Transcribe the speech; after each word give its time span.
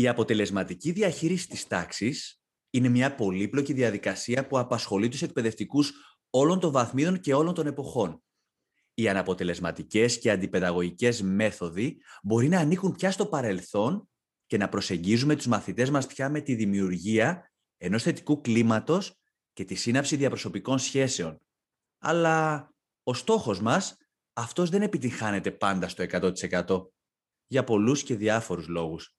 Η 0.00 0.08
αποτελεσματική 0.08 0.92
διαχείριση 0.92 1.48
της 1.48 1.66
τάξης 1.66 2.42
είναι 2.70 2.88
μια 2.88 3.14
πολύπλοκη 3.14 3.72
διαδικασία 3.72 4.46
που 4.46 4.58
απασχολεί 4.58 5.08
τους 5.08 5.22
εκπαιδευτικούς 5.22 5.92
όλων 6.30 6.60
των 6.60 6.72
βαθμίδων 6.72 7.20
και 7.20 7.34
όλων 7.34 7.54
των 7.54 7.66
εποχών. 7.66 8.22
Οι 8.94 9.08
αναποτελεσματικές 9.08 10.18
και 10.18 10.30
αντιπαιδαγωγικές 10.30 11.22
μέθοδοι 11.22 12.00
μπορεί 12.22 12.48
να 12.48 12.58
ανήκουν 12.58 12.92
πια 12.92 13.10
στο 13.10 13.26
παρελθόν 13.26 14.08
και 14.46 14.56
να 14.56 14.68
προσεγγίζουμε 14.68 15.36
τους 15.36 15.46
μαθητές 15.46 15.90
μας 15.90 16.06
πια 16.06 16.28
με 16.28 16.40
τη 16.40 16.54
δημιουργία 16.54 17.52
ενός 17.76 18.02
θετικού 18.02 18.40
κλίματος 18.40 19.20
και 19.52 19.64
τη 19.64 19.74
σύναψη 19.74 20.16
διαπροσωπικών 20.16 20.78
σχέσεων. 20.78 21.40
Αλλά 21.98 22.68
ο 23.02 23.14
στόχος 23.14 23.60
μας, 23.60 23.96
αυτός 24.32 24.70
δεν 24.70 24.82
επιτυχάνεται 24.82 25.50
πάντα 25.50 25.88
στο 25.88 26.02
100% 26.02 26.92
για 27.46 27.64
πολλούς 27.64 28.02
και 28.02 28.16
διάφορους 28.16 28.68
λόγους. 28.68 29.14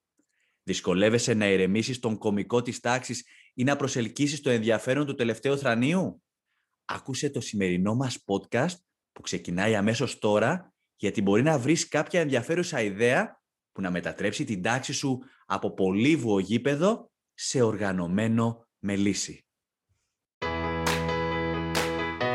Δυσκολεύεσαι 0.63 1.33
να 1.33 1.49
ηρεμήσεις 1.49 1.99
τον 1.99 2.17
κομικό 2.17 2.61
της 2.61 2.79
τάξης 2.79 3.25
ή 3.53 3.63
να 3.63 3.75
προσελκύσεις 3.75 4.41
το 4.41 4.49
ενδιαφέρον 4.49 5.05
του 5.05 5.15
τελευταίου 5.15 5.57
θρανίου; 5.57 6.21
Άκουσε 6.85 7.29
το 7.29 7.41
σημερινό 7.41 7.95
μας 7.95 8.23
podcast 8.25 8.75
που 9.11 9.21
ξεκινάει 9.21 9.75
αμέσως 9.75 10.19
τώρα 10.19 10.73
γιατί 10.95 11.21
μπορεί 11.21 11.41
να 11.41 11.59
βρεις 11.59 11.87
κάποια 11.87 12.19
ενδιαφέρουσα 12.19 12.81
ιδέα 12.81 13.41
που 13.71 13.81
να 13.81 13.91
μετατρέψει 13.91 14.43
την 14.43 14.61
τάξη 14.61 14.93
σου 14.93 15.19
από 15.45 15.73
πολύβουο 15.73 16.39
γήπεδο 16.39 17.11
σε 17.33 17.61
οργανωμένο 17.61 18.67
μελίσι. 18.79 19.45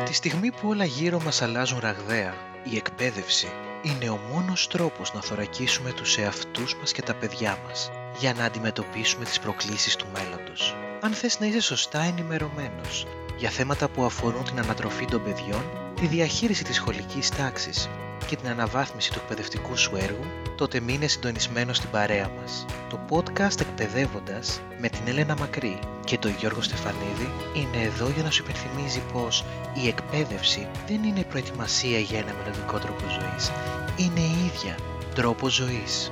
Τη 0.05 0.14
στιγμή 0.14 0.50
που 0.50 0.69
όλα 0.69 0.84
γύρω 0.84 1.20
μας 1.20 1.42
αλλάζουν 1.42 1.78
ραγδαία, 1.78 2.34
η 2.72 2.77
εκπαίδευση 2.77 3.47
είναι 3.83 4.11
ο 4.11 4.16
μόνος 4.16 4.66
τρόπος 4.66 5.14
να 5.14 5.22
θωρακίσουμε 5.22 5.92
τους 5.92 6.16
εαυτούς 6.16 6.77
μας 6.77 6.92
και 6.92 7.02
τα 7.02 7.14
παιδιά 7.14 7.58
μας 7.66 7.91
για 8.19 8.34
να 8.34 8.45
αντιμετωπίσουμε 8.45 9.25
τις 9.25 9.38
προκλήσεις 9.38 9.97
του 9.97 10.06
μέλλοντος. 10.12 10.77
Αν 11.01 11.12
θες 11.12 11.41
να 11.41 11.47
είσαι 11.47 11.61
σωστά 11.61 12.00
ενημερωμένος 12.00 13.06
για 13.36 13.50
θέματα 13.50 13.89
που 13.89 14.05
αφορούν 14.05 14.45
την 14.45 14.58
ανατροφή 14.58 15.05
των 15.05 15.25
παιδιών, 15.25 15.64
τη 16.00 16.06
διαχείριση 16.06 16.64
της 16.64 16.77
σχολικής 16.77 17.28
τάξης 17.28 17.89
και 18.27 18.36
την 18.36 18.48
αναβάθμιση 18.48 19.12
του 19.12 19.19
εκπαιδευτικού 19.23 19.77
σου 19.77 19.97
έργου, 19.97 20.25
τότε 20.56 20.81
μείνε 20.81 21.06
συντονισμένος 21.06 21.77
στην 21.77 21.91
παρέα 21.91 22.31
μας. 22.41 22.64
Το 22.89 23.00
podcast 23.11 23.61
«Εκπαιδεύοντας» 23.61 24.61
με 24.80 24.89
την 24.89 25.01
Έλενα 25.06 25.36
Μακρύ 25.39 25.78
και 26.05 26.19
τον 26.19 26.34
Γιώργο 26.39 26.62
Στεφανίδη 26.62 27.30
είναι 27.55 27.84
εδώ 27.84 28.08
για 28.08 28.23
να 28.23 28.30
σου 28.30 28.42
υπενθυμίζει 28.42 29.03
πως 29.12 29.45
η 29.75 29.89
εκπαίδευση 29.89 30.69
δεν 30.86 31.03
είναι 31.05 31.23
προετοιμασία 31.23 31.98
για 31.98 32.19
ένα 32.19 32.34
μελλοντικό 32.39 32.78
τρόπο 32.78 33.05
ζωής. 33.08 33.51
Είναι 33.97 34.20
η 34.20 34.45
ίδια 34.47 34.77
τρόπο 35.14 35.48
ζωής. 35.48 36.08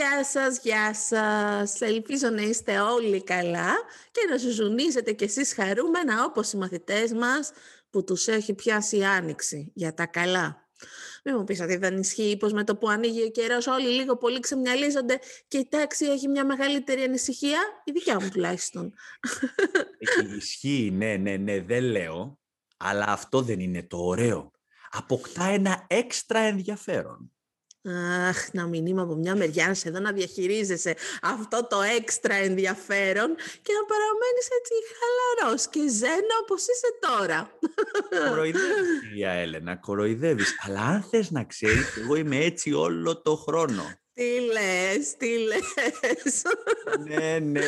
Γεια 0.00 0.24
σας, 0.24 0.58
γεια 0.62 0.94
σας. 0.94 1.80
Ελπίζω 1.80 2.28
να 2.28 2.42
είστε 2.42 2.80
όλοι 2.80 3.22
καλά 3.24 3.72
και 4.10 4.20
να 4.30 4.36
ζουζουνίζετε 4.36 5.12
κι 5.12 5.24
εσείς 5.24 5.54
χαρούμενα 5.54 6.24
όπως 6.24 6.52
οι 6.52 6.56
μαθητές 6.56 7.12
μας 7.12 7.52
που 7.90 8.04
τους 8.04 8.26
έχει 8.26 8.54
πιάσει 8.54 8.96
η 8.96 9.04
άνοιξη 9.04 9.72
για 9.74 9.94
τα 9.94 10.06
καλά. 10.06 10.68
Μην 11.24 11.34
μου 11.38 11.44
πεις 11.44 11.60
ότι 11.60 11.76
δεν 11.76 11.98
ισχύει 11.98 12.36
πως 12.36 12.52
με 12.52 12.64
το 12.64 12.76
που 12.76 12.88
ανοίγει 12.88 13.22
ο 13.22 13.30
καιρός 13.30 13.66
όλοι 13.66 13.88
λίγο 13.88 14.16
πολύ 14.16 14.40
ξεμυαλίζονται 14.40 15.18
και 15.48 15.58
η 15.58 15.68
τάξη 15.68 16.04
έχει 16.04 16.28
μια 16.28 16.44
μεγαλύτερη 16.44 17.02
ανησυχία, 17.02 17.60
η 17.84 17.92
δικιά 17.92 18.20
μου 18.20 18.28
τουλάχιστον. 18.28 18.92
Ισχύει, 20.36 20.90
ναι, 20.92 21.16
ναι, 21.16 21.36
ναι, 21.36 21.60
δεν 21.60 21.82
λέω, 21.82 22.38
αλλά 22.76 23.04
αυτό 23.08 23.42
δεν 23.42 23.60
είναι 23.60 23.82
το 23.82 23.96
ωραίο. 23.96 24.50
Αποκτά 24.90 25.44
ένα 25.44 25.84
έξτρα 25.88 26.38
ενδιαφέρον. 26.38 27.32
Αχ, 28.28 28.52
να 28.52 28.66
μην 28.66 28.86
είμαι 28.86 29.02
από 29.02 29.14
μια 29.14 29.36
μεριά 29.36 29.74
σε 29.74 29.88
εδώ 29.88 29.98
να 30.00 30.12
διαχειρίζεσαι 30.12 30.96
αυτό 31.22 31.66
το 31.66 31.80
έξτρα 31.98 32.34
ενδιαφέρον 32.34 33.34
και 33.62 33.72
να 33.72 33.84
παραμένεις 33.90 34.48
έτσι 34.58 34.72
χαλαρός 34.98 35.68
και 35.68 35.80
ζένο 35.88 36.34
όπως 36.42 36.62
είσαι 36.62 36.98
τώρα. 37.00 37.50
Κοροϊδεύεις, 38.28 39.00
κυρία 39.08 39.30
Έλενα, 39.30 39.76
κοροϊδεύεις. 39.76 40.54
Αλλά 40.66 40.80
αν 40.80 41.02
θες 41.02 41.30
να 41.30 41.44
ξέρεις, 41.44 41.96
εγώ 41.96 42.14
είμαι 42.14 42.36
έτσι 42.36 42.72
όλο 42.72 43.22
το 43.22 43.36
χρόνο. 43.36 43.82
Τι 44.12 44.40
λες, 44.40 45.16
τι 45.16 45.38
λες. 45.38 46.42
ναι, 47.06 47.38
ναι, 47.38 47.60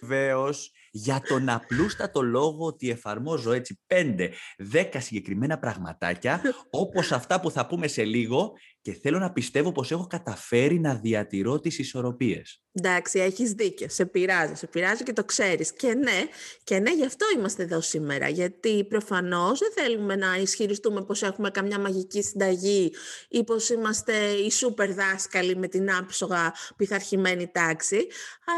βεβαίως 0.00 0.70
για 0.90 1.22
τον 1.28 1.48
απλούστατο 1.48 2.22
λόγο 2.22 2.66
ότι 2.66 2.90
εφαρμόζω 2.90 3.52
έτσι 3.52 3.80
πέντε, 3.86 4.32
δέκα 4.58 5.00
συγκεκριμένα 5.00 5.58
πραγματάκια, 5.58 6.40
όπως 6.70 7.12
αυτά 7.12 7.40
που 7.40 7.50
θα 7.50 7.66
πούμε 7.66 7.88
σε 7.88 8.04
λίγο 8.04 8.52
και 8.86 8.98
θέλω 9.02 9.18
να 9.18 9.32
πιστεύω 9.32 9.72
πως 9.72 9.90
έχω 9.90 10.06
καταφέρει 10.06 10.80
να 10.80 10.94
διατηρώ 10.94 11.60
τις 11.60 11.78
ισορροπίες. 11.78 12.60
Εντάξει, 12.72 13.18
έχεις 13.18 13.52
δίκιο. 13.52 13.86
Σε 13.90 14.06
πειράζει, 14.06 14.54
σε 14.54 14.66
πειράζει 14.66 15.02
και 15.02 15.12
το 15.12 15.24
ξέρεις. 15.24 15.72
Και 15.72 15.94
ναι, 15.94 16.26
και 16.64 16.78
ναι, 16.78 16.94
γι' 16.94 17.04
αυτό 17.04 17.26
είμαστε 17.36 17.62
εδώ 17.62 17.80
σήμερα. 17.80 18.28
Γιατί 18.28 18.84
προφανώς 18.84 19.58
δεν 19.58 19.72
θέλουμε 19.74 20.16
να 20.16 20.36
ισχυριστούμε 20.36 21.04
πως 21.04 21.22
έχουμε 21.22 21.50
καμιά 21.50 21.78
μαγική 21.78 22.22
συνταγή 22.22 22.92
ή 23.28 23.44
πως 23.44 23.68
είμαστε 23.68 24.12
οι 24.26 24.50
σούπερ 24.50 24.92
δάσκαλοι 24.92 25.56
με 25.56 25.68
την 25.68 25.92
άψογα 25.92 26.54
πειθαρχημένη 26.76 27.50
τάξη, 27.52 28.06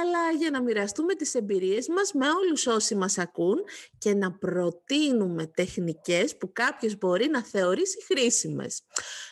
αλλά 0.02 0.38
για 0.38 0.50
να 0.50 0.62
μοιραστούμε 0.62 1.14
τις 1.14 1.34
εμπειρίες 1.34 1.88
μας 1.88 2.12
με 2.12 2.26
όλους 2.28 2.66
όσοι 2.66 2.94
μας 2.94 3.18
ακούν 3.18 3.56
και 3.98 4.14
να 4.14 4.32
προτείνουμε 4.32 5.46
τεχνικές 5.46 6.36
που 6.36 6.52
κάποιος 6.52 6.98
μπορεί 6.98 7.28
να 7.28 7.44
θεωρήσει 7.44 8.04
χρήσιμες. 8.04 8.82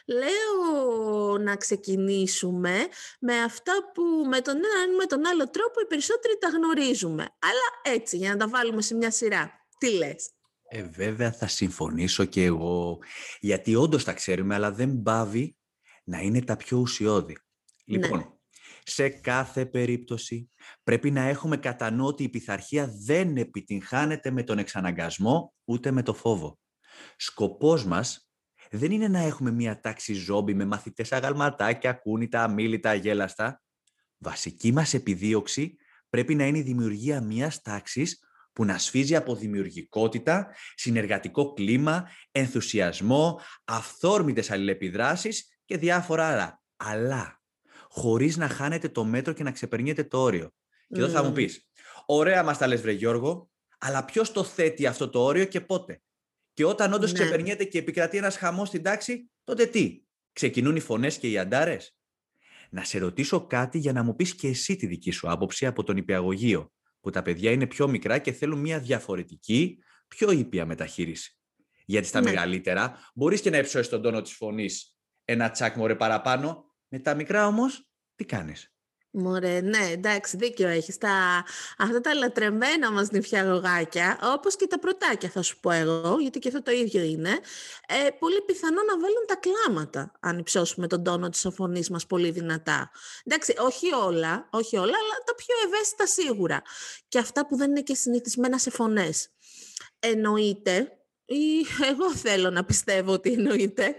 Λέω 0.06 1.38
να 1.38 1.56
ξεκινήσουμε 1.56 2.78
με 3.20 3.42
αυτά 3.42 3.72
που 3.94 4.02
με 4.28 4.40
τον 4.40 4.54
έναν 4.54 4.92
ή 4.92 4.96
με 4.96 5.04
τον 5.04 5.26
άλλο 5.26 5.50
τρόπο 5.50 5.80
οι 5.80 5.86
περισσότεροι 5.86 6.38
τα 6.38 6.48
γνωρίζουμε. 6.48 7.22
Αλλά 7.22 7.96
έτσι, 7.96 8.16
για 8.16 8.30
να 8.30 8.36
τα 8.36 8.48
βάλουμε 8.48 8.82
σε 8.82 8.94
μια 8.94 9.10
σειρά. 9.10 9.66
Τι 9.78 9.90
λες; 9.90 10.30
Ε, 10.68 10.82
βέβαια 10.82 11.32
θα 11.32 11.46
συμφωνήσω 11.46 12.24
και 12.24 12.44
εγώ, 12.44 12.98
γιατί 13.40 13.74
όντως 13.74 14.04
τα 14.04 14.12
ξέρουμε, 14.12 14.54
αλλά 14.54 14.72
δεν 14.72 15.02
πάβει 15.02 15.56
να 16.04 16.18
είναι 16.18 16.42
τα 16.42 16.56
πιο 16.56 16.78
ουσιώδη. 16.78 17.38
Λοιπόν, 17.84 18.18
ναι. 18.18 18.24
σε 18.82 19.08
κάθε 19.08 19.66
περίπτωση 19.66 20.50
πρέπει 20.82 21.10
να 21.10 21.22
έχουμε 21.22 21.56
κατά 21.56 21.90
νου 21.90 22.06
ότι 22.06 22.22
η 22.22 22.28
πειθαρχία 22.28 22.92
δεν 23.04 23.36
επιτυγχάνεται 23.36 24.30
με 24.30 24.42
τον 24.42 24.58
εξαναγκασμό 24.58 25.54
ούτε 25.64 25.90
με 25.90 26.02
το 26.02 26.14
φόβο. 26.14 26.58
Σκοπός 27.16 27.84
μας 27.84 28.25
δεν 28.70 28.90
είναι 28.90 29.08
να 29.08 29.18
έχουμε 29.18 29.50
μια 29.50 29.80
τάξη 29.80 30.14
ζόμπι 30.14 30.54
με 30.54 30.64
μαθητές 30.64 31.12
αγαλματάκια, 31.12 31.92
κούνητα, 31.92 32.42
αμήλυτα, 32.42 32.90
αγέλαστα. 32.90 33.62
Βασική 34.18 34.72
μας 34.72 34.94
επιδίωξη 34.94 35.76
πρέπει 36.08 36.34
να 36.34 36.46
είναι 36.46 36.58
η 36.58 36.62
δημιουργία 36.62 37.20
μιας 37.20 37.62
τάξης 37.62 38.20
που 38.52 38.64
να 38.64 38.78
σφίζει 38.78 39.16
από 39.16 39.34
δημιουργικότητα, 39.34 40.54
συνεργατικό 40.74 41.52
κλίμα, 41.52 42.08
ενθουσιασμό, 42.32 43.40
αυθόρμητες 43.64 44.50
αλληλεπιδράσεις 44.50 45.58
και 45.64 45.76
διάφορα 45.76 46.26
άλλα. 46.26 46.60
Αλλά 46.76 47.40
χωρίς 47.88 48.36
να 48.36 48.48
χάνετε 48.48 48.88
το 48.88 49.04
μέτρο 49.04 49.32
και 49.32 49.42
να 49.42 49.50
ξεπερνιέτε 49.50 50.04
το 50.04 50.18
όριο. 50.18 50.50
Και 50.88 51.00
εδώ 51.00 51.08
θα 51.08 51.22
μου 51.22 51.32
πεις, 51.32 51.70
ωραία 52.06 52.42
μας 52.42 52.58
τα 52.58 52.66
λες 52.66 52.80
βρε 52.80 52.92
Γιώργο, 52.92 53.50
αλλά 53.78 54.04
ποιος 54.04 54.32
το 54.32 54.44
θέτει 54.44 54.86
αυτό 54.86 55.10
το 55.10 55.24
όριο 55.24 55.44
και 55.44 55.60
πότε; 55.60 56.02
Και 56.56 56.64
όταν 56.64 56.92
όντως 56.92 57.12
ναι. 57.12 57.18
ξεπερνιέται 57.18 57.64
και 57.64 57.78
επικρατεί 57.78 58.16
ένας 58.16 58.36
χαμός 58.36 58.68
στην 58.68 58.82
τάξη, 58.82 59.30
τότε 59.44 59.66
τι, 59.66 60.02
ξεκινούν 60.32 60.76
οι 60.76 60.80
φωνές 60.80 61.18
και 61.18 61.30
οι 61.30 61.38
αντάρες. 61.38 61.96
Να 62.70 62.84
σε 62.84 62.98
ρωτήσω 62.98 63.46
κάτι 63.46 63.78
για 63.78 63.92
να 63.92 64.02
μου 64.02 64.16
πεις 64.16 64.34
και 64.34 64.48
εσύ 64.48 64.76
τη 64.76 64.86
δική 64.86 65.10
σου 65.10 65.30
άποψη 65.30 65.66
από 65.66 65.82
τον 65.82 65.96
υπηαγωγείο, 65.96 66.72
που 67.00 67.10
τα 67.10 67.22
παιδιά 67.22 67.50
είναι 67.50 67.66
πιο 67.66 67.88
μικρά 67.88 68.18
και 68.18 68.32
θέλουν 68.32 68.58
μια 68.58 68.78
διαφορετική, 68.78 69.78
πιο 70.08 70.30
ήπια 70.30 70.66
μεταχείριση. 70.66 71.38
Γιατί 71.84 72.06
στα 72.06 72.20
ναι. 72.20 72.30
μεγαλύτερα 72.30 73.10
μπορείς 73.14 73.40
και 73.40 73.50
να 73.50 73.58
υψώσεις 73.58 73.88
τον 73.88 74.02
τόνο 74.02 74.22
της 74.22 74.32
φωνής 74.32 74.96
ένα 75.24 75.50
τσάκ 75.50 75.76
μωρέ 75.76 75.94
παραπάνω, 75.94 76.74
με 76.88 76.98
τα 76.98 77.14
μικρά 77.14 77.46
όμως 77.46 77.90
τι 78.14 78.24
κάνεις; 78.24 78.75
Μωρέ, 79.18 79.60
ναι, 79.60 79.88
εντάξει, 79.92 80.36
δίκιο 80.36 80.68
έχεις. 80.68 80.98
Τα, 80.98 81.44
αυτά 81.78 82.00
τα 82.00 82.14
λατρεμένα 82.14 82.90
μας 82.90 83.10
νηφιαγωγάκια, 83.10 84.18
όπως 84.22 84.56
και 84.56 84.66
τα 84.66 84.78
πρωτάκια 84.78 85.28
θα 85.28 85.42
σου 85.42 85.60
πω 85.60 85.70
εγώ, 85.70 86.16
γιατί 86.20 86.38
και 86.38 86.48
αυτό 86.48 86.62
το 86.62 86.70
ίδιο 86.70 87.02
είναι, 87.02 87.30
ε, 87.88 88.10
πολύ 88.18 88.40
πιθανό 88.46 88.82
να 88.82 88.98
βάλουν 88.98 89.24
τα 89.26 89.36
κλάματα, 89.36 90.12
αν 90.20 90.38
υψώσουμε 90.38 90.86
τον 90.86 91.04
τόνο 91.04 91.28
της 91.28 91.46
φωνής 91.54 91.90
μας 91.90 92.06
πολύ 92.06 92.30
δυνατά. 92.30 92.90
Εντάξει, 93.24 93.54
όχι 93.58 93.94
όλα, 93.94 94.48
όχι 94.50 94.76
όλα, 94.76 94.84
αλλά 94.84 95.22
τα 95.24 95.34
πιο 95.34 95.54
ευαίσθητα 95.66 96.06
σίγουρα. 96.06 96.62
Και 97.08 97.18
αυτά 97.18 97.46
που 97.46 97.56
δεν 97.56 97.70
είναι 97.70 97.82
και 97.82 97.94
συνηθισμένα 97.94 98.58
σε 98.58 98.70
φωνές. 98.70 99.28
Εννοείται, 99.98 100.96
ή 101.24 101.66
εγώ 101.90 102.14
θέλω 102.14 102.50
να 102.50 102.64
πιστεύω 102.64 103.12
ότι 103.12 103.32
εννοείται, 103.32 103.94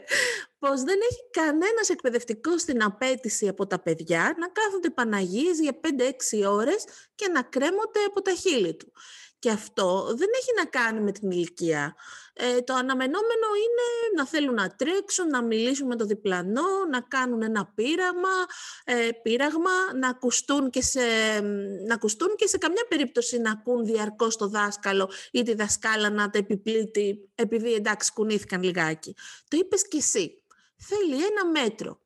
πως 0.59 0.81
δεν 0.81 0.99
έχει 1.11 1.29
κανένας 1.31 1.89
εκπαιδευτικό 1.89 2.57
στην 2.57 2.83
απέτηση 2.83 3.47
από 3.47 3.67
τα 3.67 3.79
παιδιά 3.79 4.35
να 4.37 4.47
κάθονται 4.49 4.89
Παναγίες 4.89 5.59
για 5.59 5.79
5-6 5.81 6.49
ώρες 6.49 6.85
και 7.15 7.27
να 7.27 7.41
κρέμονται 7.41 8.03
από 8.07 8.21
τα 8.21 8.31
χείλη 8.33 8.75
του. 8.75 8.91
Και 9.39 9.49
αυτό 9.49 10.05
δεν 10.15 10.27
έχει 10.39 10.51
να 10.57 10.65
κάνει 10.65 10.99
με 10.99 11.11
την 11.11 11.31
ηλικία. 11.31 11.95
Ε, 12.33 12.61
το 12.61 12.73
αναμενόμενο 12.73 13.47
είναι 13.55 14.15
να 14.15 14.25
θέλουν 14.25 14.53
να 14.53 14.75
τρέξουν, 14.75 15.27
να 15.27 15.43
μιλήσουν 15.43 15.87
με 15.87 15.95
το 15.95 16.05
διπλανό, 16.05 16.85
να 16.91 17.01
κάνουν 17.01 17.41
ένα 17.41 17.71
πείραμα, 17.75 18.45
ε, 18.85 19.09
πείραγμα, 19.23 19.71
να 19.99 20.07
ακουστούν, 20.07 20.69
και 20.69 20.81
σε, 20.81 20.99
να 21.87 21.93
ακουστούν 21.93 22.35
και 22.35 22.47
σε 22.47 22.57
καμιά 22.57 22.85
περίπτωση 22.89 23.37
να 23.37 23.51
ακούν 23.51 23.85
διαρκώς 23.85 24.37
το 24.37 24.47
δάσκαλο 24.47 25.11
ή 25.31 25.43
τη 25.43 25.53
δασκάλα 25.53 26.09
να 26.09 26.29
τα 26.29 26.37
επιπλήττει 26.37 27.29
επειδή 27.35 27.73
εντάξει 27.73 28.13
κουνήθηκαν 28.13 28.63
λιγάκι. 28.63 29.15
Το 29.47 29.57
είπες 29.57 29.87
κι 29.87 29.97
εσύ. 29.97 30.41
Θέλει 30.77 31.25
ένα 31.25 31.45
μέτρο. 31.51 32.01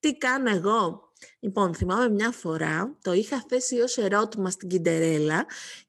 Τι 0.00 0.16
κάνω 0.16 0.50
εγώ; 0.50 1.12
Λοιπόν, 1.40 1.74
θυμάμαι 1.74 2.08
μια 2.08 2.30
φορά, 2.30 2.96
το 3.02 3.12
είχα 3.12 3.44
θέσει 3.48 3.80
ως 3.80 3.96
ερώτημα 3.96 4.50
στην 4.50 4.68
Κιντερέλα 4.68 5.46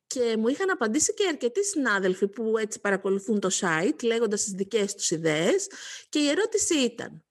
και 0.07 0.35
μου 0.37 0.47
είχαν 0.47 0.69
απαντήσει 0.69 1.13
και 1.13 1.27
αρκετοί 1.27 1.63
συνάδελφοι 1.65 2.27
που 2.27 2.57
έτσι 2.57 2.79
παρακολουθούν 2.79 3.39
το 3.39 3.49
site 3.59 4.03
λέγοντας 4.03 4.43
τις 4.43 4.53
δικές 4.53 4.95
τους 4.95 5.11
ιδέες 5.11 5.67
και 6.09 6.19
η 6.19 6.29
ερώτηση 6.29 6.77
ήταν 6.77 7.21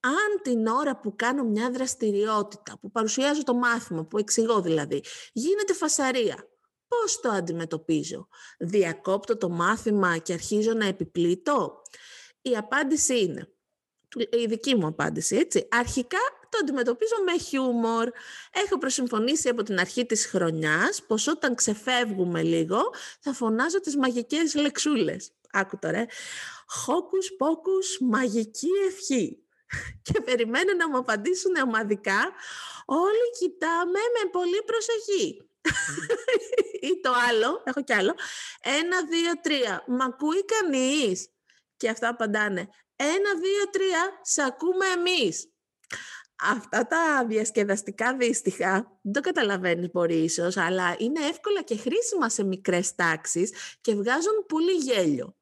αν 0.00 0.42
την 0.42 0.66
ώρα 0.66 1.00
που 1.00 1.16
κάνω 1.16 1.44
μια 1.44 1.70
δραστηριότητα, 1.70 2.78
που 2.80 2.90
παρουσιάζω 2.90 3.42
το 3.42 3.54
μάθημα, 3.54 4.04
που 4.04 4.18
εξηγώ 4.18 4.60
δηλαδή, 4.60 5.04
γίνεται 5.32 5.72
φασαρία, 5.72 6.48
πώς 6.88 7.20
το 7.20 7.28
αντιμετωπίζω; 7.28 8.28
Διακόπτω 8.58 9.36
το 9.36 9.48
μάθημα 9.48 10.18
και 10.18 10.32
αρχίζω 10.32 10.72
να 10.72 10.86
επιπλήττω; 10.86 11.82
Η 12.42 12.56
απάντηση 12.56 13.20
είναι, 13.20 13.52
η 14.16 14.46
δική 14.46 14.74
μου 14.74 14.86
απάντηση, 14.86 15.36
έτσι. 15.36 15.68
Αρχικά 15.70 16.18
το 16.48 16.58
αντιμετωπίζω 16.62 17.14
με 17.24 17.38
χιούμορ. 17.38 18.10
Έχω 18.52 18.78
προσυμφωνήσει 18.78 19.48
από 19.48 19.62
την 19.62 19.78
αρχή 19.78 20.06
της 20.06 20.26
χρονιάς 20.26 21.02
πως 21.02 21.26
όταν 21.26 21.54
ξεφεύγουμε 21.54 22.42
λίγο 22.42 22.80
θα 23.20 23.32
φωνάζω 23.32 23.80
τις 23.80 23.96
μαγικές 23.96 24.54
λεξούλες. 24.54 25.32
Άκου 25.52 25.78
τώρα, 25.78 26.06
χόκους 26.66 27.30
πόκους 27.38 27.98
μαγική 28.00 28.68
ευχή. 28.88 29.42
Και 30.12 30.20
περιμένω 30.20 30.74
να 30.74 30.88
μου 30.88 30.96
απαντήσουν 30.96 31.56
ομαδικά. 31.56 32.32
Όλοι 32.84 33.30
κοιτάμε 33.38 33.98
με 33.98 34.30
πολύ 34.30 34.62
προσοχή. 34.66 35.42
Ή 36.90 37.00
το 37.00 37.12
άλλο, 37.28 37.62
έχω 37.64 37.82
κι 37.84 37.92
άλλο. 37.92 38.14
Ένα, 38.60 39.04
δύο, 39.06 39.32
τρία. 39.42 39.84
Μ' 39.86 40.00
ακούει 40.00 40.44
κανείς. 40.44 41.28
Και 41.76 41.88
αυτά 41.88 42.08
απαντάνε. 42.08 42.68
Ένα, 43.00 43.40
δύο, 43.40 43.70
τρία. 43.70 44.20
Σ' 44.22 44.38
ακούμε 44.38 44.86
εμείς 44.86 45.52
αυτά 46.42 46.86
τα 46.86 47.26
διασκεδαστικά 47.28 48.16
δύστιχα 48.16 48.98
δεν 49.02 49.12
το 49.12 49.20
καταλαβαίνεις 49.20 49.90
μπορεί 49.90 50.14
ίσως, 50.14 50.56
αλλά 50.56 50.96
είναι 50.98 51.26
εύκολα 51.26 51.62
και 51.62 51.76
χρήσιμα 51.76 52.28
σε 52.28 52.44
μικρές 52.44 52.94
τάξεις 52.94 53.52
και 53.80 53.94
βγάζουν 53.94 54.46
πολύ 54.48 54.72
γέλιο. 54.72 55.36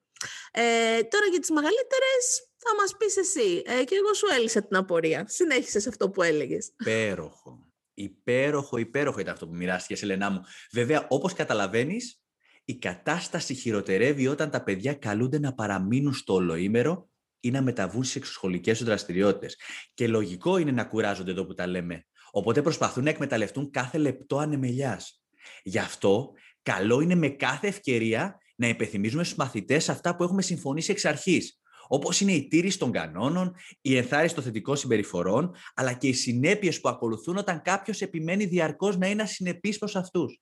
Ε, 0.50 1.02
τώρα 1.02 1.26
για 1.30 1.40
τις 1.40 1.50
μεγαλύτερες 1.50 2.50
θα 2.56 2.74
μας 2.80 2.96
πεις 2.96 3.16
εσύ 3.16 3.62
ε, 3.66 3.84
και 3.84 3.94
εγώ 3.94 4.14
σου 4.14 4.26
έλυσα 4.38 4.66
την 4.66 4.76
απορία. 4.76 5.24
Συνέχισες 5.28 5.82
σε 5.82 5.88
αυτό 5.88 6.10
που 6.10 6.22
έλεγες. 6.22 6.72
Υπέροχο. 6.78 7.60
Υπέροχο, 7.94 8.76
υπέροχο 8.76 9.20
ήταν 9.20 9.32
αυτό 9.32 9.46
που 9.46 9.54
μοιράστηκες, 9.54 10.02
Ελενά 10.02 10.30
μου. 10.30 10.40
Βέβαια, 10.72 11.06
όπως 11.08 11.32
καταλαβαίνεις, 11.32 12.20
η 12.64 12.78
κατάσταση 12.78 13.54
χειροτερεύει 13.54 14.26
όταν 14.26 14.50
τα 14.50 14.62
παιδιά 14.62 14.94
καλούνται 14.94 15.38
να 15.38 15.54
παραμείνουν 15.54 16.14
στο 16.14 16.34
ολοήμερο 16.34 17.10
ή 17.40 17.50
να 17.50 17.62
μεταβούν 17.62 18.02
στις 18.02 18.16
εξωσχολικές 18.16 18.78
τους 18.78 18.86
δραστηριότητες. 18.86 19.56
Και 19.94 20.08
λογικό 20.08 20.56
είναι 20.56 20.70
να 20.70 20.84
κουράζονται 20.84 21.30
εδώ 21.30 21.46
που 21.46 21.54
τα 21.54 21.66
λέμε. 21.66 22.06
Οπότε 22.30 22.62
προσπαθούν 22.62 23.04
να 23.04 23.10
εκμεταλλευτούν 23.10 23.70
κάθε 23.70 23.98
λεπτό 23.98 24.38
ανεμελιάς. 24.38 25.22
Γι' 25.62 25.78
αυτό, 25.78 26.32
καλό 26.62 27.00
είναι 27.00 27.14
με 27.14 27.28
κάθε 27.28 27.66
ευκαιρία 27.66 28.38
να 28.56 28.68
υπενθυμίζουμε 28.68 29.24
στους 29.24 29.36
μαθητές 29.36 29.88
αυτά 29.88 30.16
που 30.16 30.22
έχουμε 30.22 30.42
συμφωνήσει 30.42 30.90
εξ 30.90 31.04
αρχής. 31.04 31.60
Όπως 31.88 32.20
είναι 32.20 32.32
η 32.32 32.48
τήρηση 32.48 32.78
των 32.78 32.90
κανόνων, 32.90 33.54
η 33.80 33.96
ενθάρρυνση 33.96 34.34
των 34.34 34.44
θετικών 34.44 34.76
συμπεριφορών, 34.76 35.54
αλλά 35.74 35.92
και 35.92 36.08
οι 36.08 36.12
συνέπειες 36.12 36.80
που 36.80 36.88
ακολουθούν 36.88 37.36
όταν 37.36 37.62
κάποιος 37.62 38.00
επιμένει 38.00 38.44
διαρκώς 38.44 38.96
να 38.96 39.06
είναι 39.06 39.22
ασυνεπής 39.22 39.78
προς 39.78 39.96
αυτούς. 39.96 40.40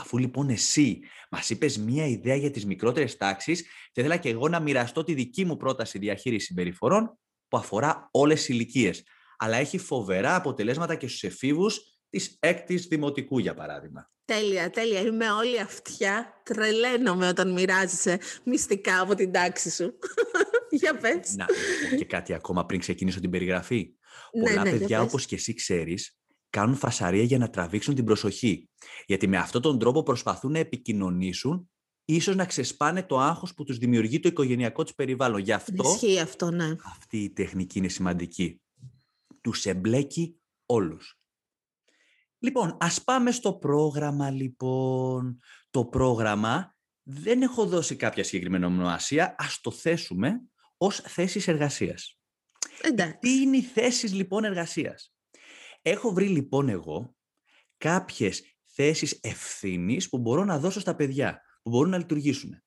Αφού 0.00 0.18
λοιπόν 0.18 0.48
εσύ 0.48 1.00
μας 1.30 1.50
είπες 1.50 1.78
μία 1.78 2.06
ιδέα 2.06 2.34
για 2.34 2.50
τις 2.50 2.66
μικρότερες 2.66 3.16
τάξεις, 3.16 3.60
θα 3.62 4.00
ήθελα 4.00 4.16
και 4.16 4.28
εγώ 4.28 4.48
να 4.48 4.60
μοιραστώ 4.60 5.04
τη 5.04 5.14
δική 5.14 5.44
μου 5.44 5.56
πρόταση 5.56 5.98
διαχείρισης 5.98 6.46
συμπεριφορών 6.46 7.18
που 7.48 7.56
αφορά 7.56 8.08
όλες 8.10 8.44
τι 8.44 8.52
ηλικίες. 8.52 9.02
Αλλά 9.38 9.56
έχει 9.56 9.78
φοβερά 9.78 10.34
αποτελέσματα 10.34 10.94
και 10.94 11.08
στους 11.08 11.22
εφήβους 11.22 11.80
της 12.10 12.36
έκτης 12.40 12.86
δημοτικού, 12.86 13.38
για 13.38 13.54
παράδειγμα. 13.54 14.10
Τέλεια, 14.24 14.70
τέλεια. 14.70 15.00
Είμαι 15.00 15.30
όλη 15.30 15.60
αυτιά. 15.60 16.40
Τρελαίνομαι 16.42 17.28
όταν 17.28 17.52
μοιράζεσαι 17.52 18.18
μυστικά 18.44 19.00
από 19.00 19.14
την 19.14 19.32
τάξη 19.32 19.70
σου. 19.70 19.98
για 20.80 20.96
πες. 20.96 21.34
Να, 21.36 21.46
και 21.96 22.04
κάτι 22.04 22.34
ακόμα 22.34 22.66
πριν 22.66 22.80
ξεκινήσω 22.80 23.20
την 23.20 23.30
περιγραφή. 23.30 23.94
Ναι, 24.32 24.48
Πολλά 24.48 24.62
ναι, 24.62 24.70
παιδιά, 24.70 25.02
όπως 25.02 25.26
και 25.26 25.34
εσύ 25.34 25.54
ξέρεις, 25.54 26.19
κάνουν 26.50 26.76
φασαρία 26.76 27.22
για 27.22 27.38
να 27.38 27.50
τραβήξουν 27.50 27.94
την 27.94 28.04
προσοχή. 28.04 28.68
Γιατί 29.06 29.26
με 29.26 29.36
αυτόν 29.36 29.62
τον 29.62 29.78
τρόπο 29.78 30.02
προσπαθούν 30.02 30.52
να 30.52 30.58
επικοινωνήσουν, 30.58 31.70
ίσως 32.04 32.36
να 32.36 32.44
ξεσπάνε 32.44 33.02
το 33.02 33.18
άγχος 33.18 33.54
που 33.54 33.64
τους 33.64 33.78
δημιουργεί 33.78 34.20
το 34.20 34.28
οικογενειακό 34.28 34.82
τους 34.82 34.94
περιβάλλον. 34.94 35.40
Γι' 35.40 35.52
αυτό, 35.52 35.82
Ισχύει 35.90 36.18
αυτό 36.18 36.50
ναι. 36.50 36.74
αυτή 36.84 37.18
η 37.18 37.30
τεχνική 37.30 37.78
είναι 37.78 37.88
σημαντική. 37.88 38.60
Τους 39.40 39.66
εμπλέκει 39.66 40.40
όλους. 40.66 41.20
Λοιπόν, 42.38 42.76
ας 42.80 43.04
πάμε 43.04 43.30
στο 43.30 43.52
πρόγραμμα, 43.52 44.30
λοιπόν. 44.30 45.38
Το 45.70 45.84
πρόγραμμα 45.84 46.76
δεν 47.02 47.42
έχω 47.42 47.66
δώσει 47.66 47.96
κάποια 47.96 48.24
συγκεκριμένη 48.24 48.64
ονομασία, 48.64 49.34
ας 49.38 49.60
το 49.60 49.70
θέσουμε 49.70 50.40
ως 50.76 50.96
θέσεις 51.00 51.48
εργασίας. 51.48 52.18
Εντάξει. 52.80 53.18
Τι 53.18 53.30
είναι 53.30 53.56
οι 53.56 53.62
θέσεις, 53.62 54.12
λοιπόν, 54.12 54.44
εργασίας; 54.44 55.12
Έχω 55.82 56.12
βρει 56.12 56.28
λοιπόν 56.28 56.68
εγώ 56.68 57.14
κάποιες 57.76 58.42
θέσεις 58.64 59.18
ευθύνης 59.22 60.08
που 60.08 60.18
μπορώ 60.18 60.44
να 60.44 60.58
δώσω 60.58 60.80
στα 60.80 60.94
παιδιά, 60.94 61.40
που 61.62 61.70
μπορούν 61.70 61.90
να 61.90 61.98
λειτουργήσουν. 61.98 62.62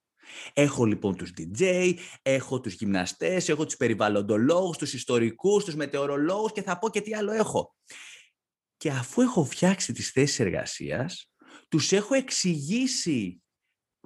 Έχω 0.53 0.85
λοιπόν 0.85 1.15
τους 1.15 1.31
DJ, 1.37 1.93
έχω 2.21 2.59
τους 2.59 2.73
γυμναστές, 2.73 3.49
έχω 3.49 3.65
τους 3.65 3.77
περιβαλλοντολόγους, 3.77 4.77
τους 4.77 4.93
ιστορικούς, 4.93 5.63
τους 5.63 5.75
μετεωρολόγους 5.75 6.51
και 6.51 6.61
θα 6.61 6.77
πω 6.79 6.89
και 6.89 7.01
τι 7.01 7.13
άλλο 7.13 7.31
έχω. 7.31 7.75
Και 8.77 8.89
αφού 8.89 9.21
έχω 9.21 9.43
φτιάξει 9.43 9.93
τις 9.93 10.09
θέσεις 10.09 10.39
εργασίας, 10.39 11.31
τους 11.67 11.91
έχω 11.91 12.13
εξηγήσει 12.13 13.43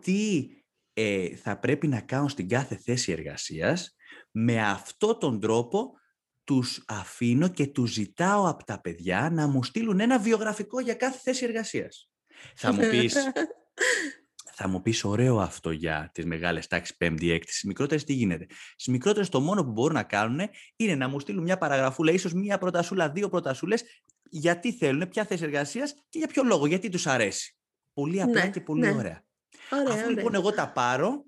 τι 0.01 0.48
ε, 0.94 1.36
θα 1.36 1.59
πρέπει 1.59 1.88
να 1.88 2.01
κάνω 2.01 2.27
στην 2.27 2.48
κάθε 2.48 2.75
θέση 2.75 3.12
εργασίας, 3.12 3.95
με 4.31 4.62
αυτό 4.62 5.18
τον 5.18 5.39
τρόπο 5.39 5.92
τους 6.47 6.83
αφήνω 6.88 7.47
και 7.47 7.67
τους 7.67 7.91
ζητάω 7.91 8.47
από 8.47 8.63
τα 8.63 8.81
παιδιά 8.81 9.29
να 9.31 9.47
μου 9.47 9.63
στείλουν 9.63 9.99
ένα 9.99 10.19
βιογραφικό 10.19 10.80
για 10.80 10.94
κάθε 10.94 11.19
θέση 11.23 11.45
εργασίας. 11.45 12.09
Θα 12.56 12.73
μου 12.73 12.89
πεις, 12.89 13.16
θα 14.57 14.68
μου 14.68 14.81
πεις 14.81 15.04
ωραίο 15.04 15.39
αυτό 15.39 15.71
για 15.71 16.09
τις 16.13 16.25
μεγάλες 16.25 16.68
τάξεις 16.68 16.97
5η, 16.99 17.35
6η. 17.35 17.39
Στις 17.42 17.63
μικρότερες 17.63 18.04
τι 18.04 18.13
γίνεται; 18.13 18.45
Στις 18.71 18.87
μικρότερες 18.87 19.30
το 19.30 19.39
μόνο 19.39 19.63
που 19.63 19.71
μπορούν 19.71 19.94
να 19.94 20.04
κάνουν 20.04 20.49
είναι 20.75 20.95
να 20.95 21.07
μου 21.07 21.19
στείλουν 21.19 21.44
μια 21.44 21.57
παραγραφούλα, 21.57 22.11
ίσως 22.11 22.33
μια 22.33 22.57
προτασούλα, 22.57 23.09
δύο 23.09 23.30
προτασούλες, 23.30 23.83
γιατί 24.30 24.73
θέλουν, 24.73 25.07
ποια 25.07 25.25
θέση 25.25 25.44
εργασίας 25.44 25.94
και 26.09 26.18
για 26.18 26.27
ποιο 26.27 26.44
λόγο, 26.44 26.66
γιατί 26.66 26.89
τους 26.89 27.07
αρέσει. 27.07 27.57
Πολύ 27.94 28.21
απλά 28.21 28.44
ναι, 28.44 28.49
και 28.49 28.61
πολύ 28.61 28.81
ναι. 28.81 28.92
ωραία. 28.92 29.23
ωραία. 29.71 29.94
Αφού 29.94 30.09
λοιπόν 30.09 30.35
εγώ 30.35 30.51
τα 30.51 30.71
πάρω, 30.71 31.25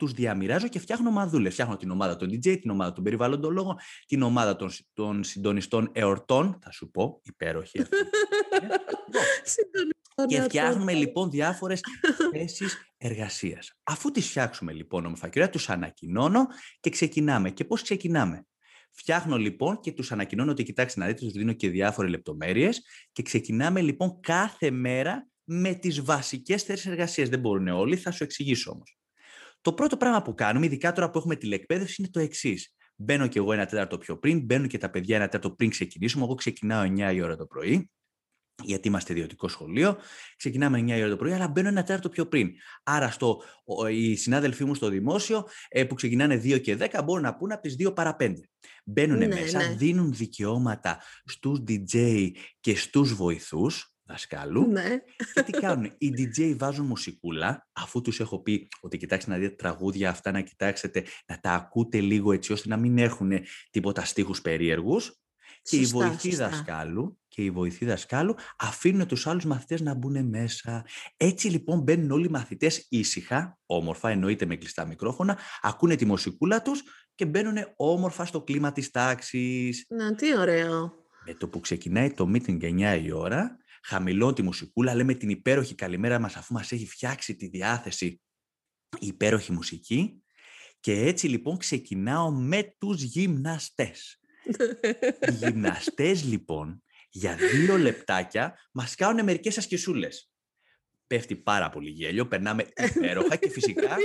τους 0.00 0.12
διαμοιράζω 0.12 0.68
και 0.68 0.78
φτιάχνω 0.78 1.08
ομαδούλε. 1.08 1.50
Φτιάχνω 1.50 1.76
την 1.76 1.90
ομάδα 1.90 2.16
των 2.16 2.28
DJ, 2.28 2.58
την 2.60 2.70
ομάδα 2.70 2.92
των 2.92 3.04
περιβαλλοντολόγων, 3.04 3.76
την 4.06 4.22
ομάδα 4.22 4.56
των, 4.56 4.70
των 4.92 5.24
συντονιστών 5.24 5.90
εορτών. 5.92 6.58
Θα 6.62 6.70
σου 6.70 6.90
πω, 6.90 7.20
υπέροχη 7.24 7.80
αυτή. 7.80 7.96
και 10.28 10.40
φτιάχνουμε 10.40 10.92
λοιπόν 10.92 11.30
διάφορες 11.30 11.80
θέσεις 12.32 12.92
εργασίας. 12.96 13.78
Αφού 13.82 14.10
τις 14.10 14.28
φτιάξουμε 14.28 14.72
λοιπόν, 14.72 15.04
όμορφα 15.04 15.28
και 15.28 15.48
τους 15.48 15.70
ανακοινώνω 15.70 16.46
και 16.80 16.90
ξεκινάμε. 16.90 17.50
Και 17.50 17.64
πώς 17.64 17.82
ξεκινάμε; 17.82 18.46
Φτιάχνω 18.92 19.36
λοιπόν 19.36 19.80
και 19.80 19.92
τους 19.92 20.12
ανακοινώνω 20.12 20.50
ότι 20.50 20.62
κοιτάξτε 20.62 21.00
να 21.00 21.06
δείτε, 21.06 21.24
τους 21.24 21.32
δίνω 21.32 21.52
και 21.52 21.68
διάφορες 21.68 22.10
λεπτομέρειες 22.10 22.82
και 23.12 23.22
ξεκινάμε 23.22 23.80
λοιπόν 23.80 24.20
κάθε 24.20 24.70
μέρα 24.70 25.28
με 25.44 25.74
τις 25.74 26.02
βασικές 26.02 26.62
θέσεις 26.62 26.86
εργασίας. 26.86 27.28
Δεν 27.28 27.40
μπορούν 27.40 27.68
όλοι, 27.68 27.96
θα 27.96 28.10
σου 28.10 28.24
εξηγήσω 28.24 28.70
όμως. 28.70 28.99
Το 29.60 29.72
πρώτο 29.72 29.96
πράγμα 29.96 30.22
που 30.22 30.34
κάνουμε, 30.34 30.66
ειδικά 30.66 30.92
τώρα 30.92 31.10
που 31.10 31.18
έχουμε 31.18 31.36
τηλεκπαίδευση, 31.36 31.94
είναι 31.98 32.10
το 32.10 32.20
εξής. 32.20 32.74
Μπαίνω 32.96 33.26
κι 33.26 33.38
εγώ 33.38 33.52
ένα 33.52 33.66
τέταρτο 33.66 33.98
πιο 33.98 34.18
πριν, 34.18 34.44
μπαίνουν 34.44 34.68
και 34.68 34.78
τα 34.78 34.90
παιδιά 34.90 35.16
ένα 35.16 35.24
τέταρτο 35.24 35.50
πριν 35.50 35.70
ξεκινήσουμε. 35.70 36.24
Εγώ 36.24 36.34
ξεκινάω 36.34 36.82
9 36.82 37.14
η 37.14 37.22
ώρα 37.22 37.36
το 37.36 37.46
πρωί, 37.46 37.90
γιατί 38.62 38.88
είμαστε 38.88 39.12
ιδιωτικό 39.12 39.48
σχολείο. 39.48 39.96
Ξεκινάμε 40.36 40.78
9 40.78 40.88
η 40.88 41.00
ώρα 41.00 41.10
το 41.10 41.16
πρωί, 41.16 41.32
αλλά 41.32 41.48
μπαίνω 41.48 41.68
ένα 41.68 41.82
τέταρτο 41.82 42.08
πιο 42.08 42.26
πριν. 42.26 42.50
Άρα, 42.82 43.10
στο, 43.10 43.42
οι 43.90 44.16
συνάδελφοί 44.16 44.64
μου 44.64 44.74
στο 44.74 44.88
δημόσιο, 44.88 45.48
ε, 45.68 45.84
που 45.84 45.94
ξεκινάνε 45.94 46.40
2 46.44 46.60
και 46.60 46.76
10, 46.80 47.00
μπορούν 47.04 47.22
να 47.22 47.36
πούνε 47.36 47.54
από 47.54 47.62
τις 47.62 47.76
2 47.88 47.94
παρα 47.94 48.16
5. 48.20 48.34
Μπαίνουν 48.84 49.18
ναι, 49.18 49.26
μέσα, 49.26 49.58
ναι. 49.58 49.74
δίνουν 49.74 50.12
δικαιώματα 50.12 51.02
στους 51.24 51.62
DJ 51.68 52.30
και 52.60 52.76
στους 52.76 53.14
βοηθούς 53.14 53.89
δασκάλου. 54.10 54.66
Ναι. 54.70 55.02
Και 55.34 55.42
τι 55.42 55.52
κάνουν. 55.66 55.92
Οι 55.98 56.12
DJ 56.16 56.54
βάζουν 56.58 56.86
μουσικούλα, 56.86 57.68
αφού 57.72 58.00
τους 58.00 58.20
έχω 58.20 58.42
πει 58.42 58.68
ότι 58.80 58.96
κοιτάξτε 58.96 59.30
να 59.30 59.36
δείτε 59.36 59.54
τραγούδια 59.54 60.10
αυτά, 60.10 60.30
να 60.30 60.40
κοιτάξετε, 60.40 61.04
να 61.26 61.40
τα 61.40 61.52
ακούτε 61.52 62.00
λίγο 62.00 62.32
έτσι, 62.32 62.52
ώστε 62.52 62.68
να 62.68 62.76
μην 62.76 62.98
έχουν 62.98 63.32
τίποτα 63.70 64.04
στίχους 64.04 64.40
περίεργους. 64.40 65.14
Και 65.62 65.76
η 65.76 65.84
βοηθή 65.84 66.34
δασκάλου 66.34 67.18
και 67.28 67.42
οι 67.42 67.50
βοηθοί 67.50 67.84
δασκάλου 67.84 68.34
αφήνουν 68.58 69.06
τους 69.06 69.26
άλλους 69.26 69.44
μαθητές 69.44 69.80
να 69.80 69.94
μπουν 69.94 70.28
μέσα. 70.28 70.84
Έτσι 71.16 71.48
λοιπόν 71.48 71.80
μπαίνουν 71.80 72.10
όλοι 72.10 72.26
οι 72.26 72.30
μαθητές 72.30 72.86
ήσυχα, 72.88 73.58
όμορφα, 73.66 74.10
εννοείται 74.10 74.46
με 74.46 74.56
κλειστά 74.56 74.86
μικρόφωνα, 74.86 75.38
ακούνε 75.60 75.96
τη 75.96 76.04
μουσικούλα 76.04 76.62
τους 76.62 76.82
και 77.14 77.26
μπαίνουν 77.26 77.56
όμορφα 77.76 78.24
στο 78.24 78.42
κλίμα 78.42 78.72
της 78.72 78.90
τάξης. 78.90 79.86
Να, 79.88 80.14
τι 80.14 80.38
ωραίο. 80.38 80.94
Με 81.24 81.34
το 81.34 81.48
που 81.48 81.60
ξεκινάει 81.60 82.10
το 82.12 82.30
meeting 82.34 82.62
9 82.62 83.00
η 83.04 83.12
ώρα, 83.12 83.59
χαμηλώνει 83.80 84.32
τη 84.32 84.42
μουσικούλα, 84.42 84.94
λέμε 84.94 85.14
την 85.14 85.28
υπέροχη 85.28 85.74
καλημέρα 85.74 86.18
μας 86.18 86.36
αφού 86.36 86.54
μας 86.54 86.72
έχει 86.72 86.86
φτιάξει 86.86 87.36
τη 87.36 87.46
διάθεση 87.48 88.20
η 88.98 89.06
υπέροχη 89.06 89.52
μουσική 89.52 90.22
και 90.80 90.92
έτσι 90.92 91.28
λοιπόν 91.28 91.56
ξεκινάω 91.56 92.30
με 92.30 92.74
τους 92.78 93.02
γυμναστές. 93.02 94.20
Οι 95.20 95.32
γυμναστές 95.32 96.24
λοιπόν 96.24 96.82
για 97.10 97.36
δύο 97.36 97.78
λεπτάκια 97.78 98.58
μας 98.72 98.94
κάνουν 98.94 99.24
μερικές 99.24 99.58
ασκησούλες. 99.58 100.29
Πέφτει 101.10 101.36
πάρα 101.36 101.70
πολύ 101.70 101.90
γέλιο, 101.90 102.26
περνάμε 102.26 102.66
υπέροχα 102.96 103.36
και 103.36 103.50
φυσικά 103.50 103.96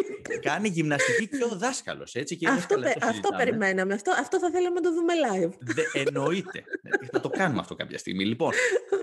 κάνει 0.42 0.70
γυμναστική 0.70 1.28
και 1.28 1.44
ο 1.44 1.58
δάσκαλος. 1.58 2.16
Έτσι, 2.16 2.38
και 2.38 2.50
αυτό, 2.50 2.76
αυτό 3.02 3.30
περιμέναμε, 3.38 3.94
αυτό, 3.94 4.12
αυτό 4.12 4.40
θα 4.40 4.50
θέλαμε 4.50 4.76
να 4.76 4.82
το 4.82 4.94
δούμε 4.94 5.14
live. 5.14 5.52
Δε, 5.60 5.84
εννοείται. 5.94 6.64
θα 7.12 7.20
το 7.20 7.30
κάνουμε 7.30 7.60
αυτό 7.60 7.76
κάποια 7.76 7.98
στιγμή. 7.98 8.26
Λοιπόν, 8.26 8.52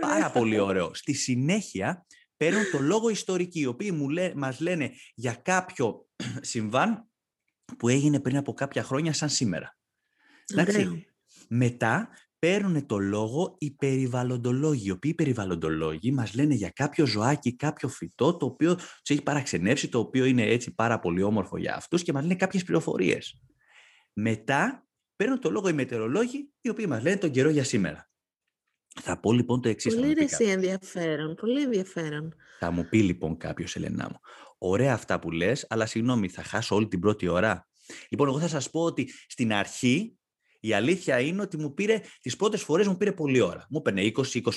πάρα 0.00 0.30
πολύ 0.30 0.59
ωραίο. 0.59 0.94
Στη 0.94 1.12
συνέχεια 1.12 2.06
παίρνουν 2.37 2.71
το 2.71 2.78
λόγο 2.78 3.09
ιστορικοί, 3.09 3.61
οι 3.61 3.66
οποίοι 3.66 3.90
μου 3.94 4.09
λέ, 4.09 4.32
μας 4.35 4.61
λένε 4.61 4.92
για 5.14 5.35
κάποιο 5.42 6.09
συμβάν 6.40 7.09
που 7.78 7.88
έγινε 7.88 8.21
πριν 8.21 8.37
από 8.37 8.52
κάποια 8.52 8.82
χρόνια 8.82 9.12
σαν 9.12 9.28
σήμερα. 9.28 9.76
Εντάξει. 10.47 11.06
Μετά 11.49 12.09
παίρνουν 12.47 12.87
το 12.87 12.99
λόγο 12.99 13.57
οι 13.59 13.71
περιβαλλοντολόγοι. 13.71 14.87
Οι 14.87 14.91
οποίοι 14.91 15.15
περιβαλλοντολόγοι 15.15 16.13
μας 16.13 16.35
λένε 16.35 16.55
για 16.55 16.71
κάποιο 16.71 17.07
ζωάκι, 17.07 17.57
κάποιο 17.57 17.89
φυτό, 17.89 18.37
το 18.37 18.47
οποίο 18.47 18.75
τους 18.75 19.11
έχει 19.11 19.23
παραξενεύσει, 19.23 19.89
το 19.89 19.99
οποίο 19.99 20.25
είναι 20.25 20.43
έτσι 20.43 20.75
πάρα 20.75 20.99
πολύ 20.99 21.23
όμορφο 21.23 21.57
για 21.57 21.75
αυτούς 21.75 22.03
και 22.03 22.13
μας 22.13 22.23
λένε 22.23 22.35
κάποιες 22.35 22.65
πληροφορίες. 22.65 23.43
Μετά 24.13 24.87
παίρνουν 25.17 25.41
το 25.41 25.51
λόγο 25.51 25.69
οι 25.69 25.73
μετεωρολόγοι, 25.73 26.53
οι 26.61 26.69
οποίοι 26.69 26.87
μας 26.89 27.03
λένε 27.03 27.17
τον 27.17 27.31
καιρό 27.31 27.51
για 27.51 27.65
σήμερα. 27.65 28.11
Θα 29.01 29.21
πω 29.21 29.33
λοιπόν 29.33 29.61
το 29.61 29.69
εξής. 29.69 29.95
Πολύ 29.95 30.13
ρεσί 30.13 30.45
ενδιαφέρον. 30.45 31.35
Πολύ 31.35 31.63
ενδιαφέρον. 31.63 32.35
Θα 32.59 32.71
μου 32.71 32.89
πει 32.89 33.03
λοιπόν 33.03 33.37
κάποιος, 33.37 33.77
Ελενά 33.77 34.09
μου. 34.11 34.19
Ωραία 34.59 34.93
αυτά 34.93 35.19
που 35.19 35.31
λες, 35.31 35.67
αλλά 35.69 35.87
συγγνώμη, 35.87 36.29
θα 36.29 36.43
χάσω 36.43 36.75
όλη 36.75 36.89
την 36.89 37.01
πρώτη 37.01 37.29
ώρα. 37.29 37.69
Λοιπόν, 38.09 38.29
εγώ 38.29 38.39
θα 38.39 38.49
σας 38.49 38.71
πω 38.71 38.81
ότι 38.81 39.11
στην 39.27 39.53
αρχή 39.53 40.17
η 40.64 40.73
αλήθεια 40.73 41.21
είναι 41.21 41.42
ότι 41.42 41.57
μου 41.57 41.75
πήρε, 41.75 42.00
τις 42.21 42.37
πρώτες 42.37 42.62
φορές 42.62 42.87
μου 42.87 42.97
πήρε 42.97 43.12
πολλή 43.12 43.40
ώρα. 43.40 43.66
Μου 43.71 43.78
έπαιρνε 43.78 44.12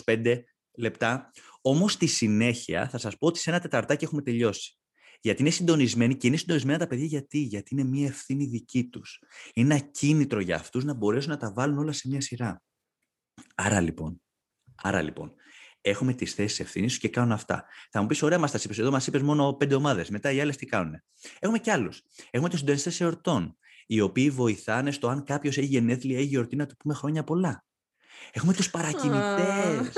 20-25 0.06 0.42
λεπτά. 0.78 1.32
Όμως 1.62 1.92
στη 1.92 2.06
συνέχεια 2.06 2.90
θα 2.90 2.98
σας 2.98 3.18
πω 3.18 3.28
ότι 3.28 3.40
σε 3.40 3.50
ένα 3.50 3.60
τεταρτάκι 3.60 4.04
έχουμε 4.04 4.22
τελειώσει. 4.22 4.78
Γιατί 5.22 5.42
είναι 5.42 5.50
συντονισμένοι 5.50 6.16
και 6.16 6.28
είναι 6.28 6.38
συντονισμένα 6.38 6.78
τα 6.78 6.88
παιδιά 6.88 7.06
γιατί, 7.06 7.38
γιατί 7.38 7.74
είναι 7.74 7.84
μια 7.84 8.08
ευθύνη 8.08 8.46
δική 8.46 8.90
τους. 8.90 9.24
Είναι 9.54 9.74
ένα 9.74 9.84
κίνητρο 9.84 10.40
για 10.40 10.56
αυτούς 10.56 10.84
να 10.84 10.94
μπορέσουν 10.94 11.32
να 11.32 11.38
τα 11.38 11.54
βάλουν 11.54 11.78
όλα 11.78 11.92
σε 11.92 12.08
μια 12.08 12.22
σειρά. 12.22 12.62
Άρα 13.56 13.82
λοιπόν, 13.82 14.22
άρα 14.76 15.02
λοιπόν, 15.02 15.34
έχουμε 15.82 16.14
τις 16.14 16.34
θέσεις 16.34 16.60
ευθύνης 16.60 16.98
και 16.98 17.10
κάνουν 17.10 17.32
αυτά. 17.32 17.66
Θα 17.92 18.02
μου 18.02 18.08
πεις, 18.08 18.22
ωραία, 18.22 18.40
μας 18.40 18.52
τα 18.52 18.60
είπες. 18.64 18.78
Εδώ 18.78 18.92
μας 18.92 19.08
είπες 19.08 19.22
μόνο 19.22 19.54
πέντε 19.54 19.76
ομάδες. 19.76 20.10
Μετά 20.10 20.32
οι 20.32 20.42
άλλες 20.42 20.58
τι 20.58 20.66
κάνουν. 20.66 21.04
Έχουμε 21.40 21.60
κι 21.60 21.70
άλλους. 21.70 22.04
Έχουμε 22.30 22.50
τους 22.50 22.60
συντονιστές 22.60 23.02
εορτών 23.02 23.58
οι 23.86 24.02
οποίοι 24.02 24.30
βοηθάνε 24.30 24.92
στο 24.92 25.08
αν 25.08 25.24
κάποιος 25.24 25.58
έχει 25.58 25.68
γενέθλια 25.68 26.20
ή 26.20 26.24
γιορτή 26.24 26.56
να 26.56 26.66
του 26.66 26.78
πούμε 26.78 26.94
χρόνια 26.94 27.24
πολλά. 27.24 27.66
Έχουμε 28.32 28.54
τους 28.54 28.70
παρακινητές. 28.70 29.92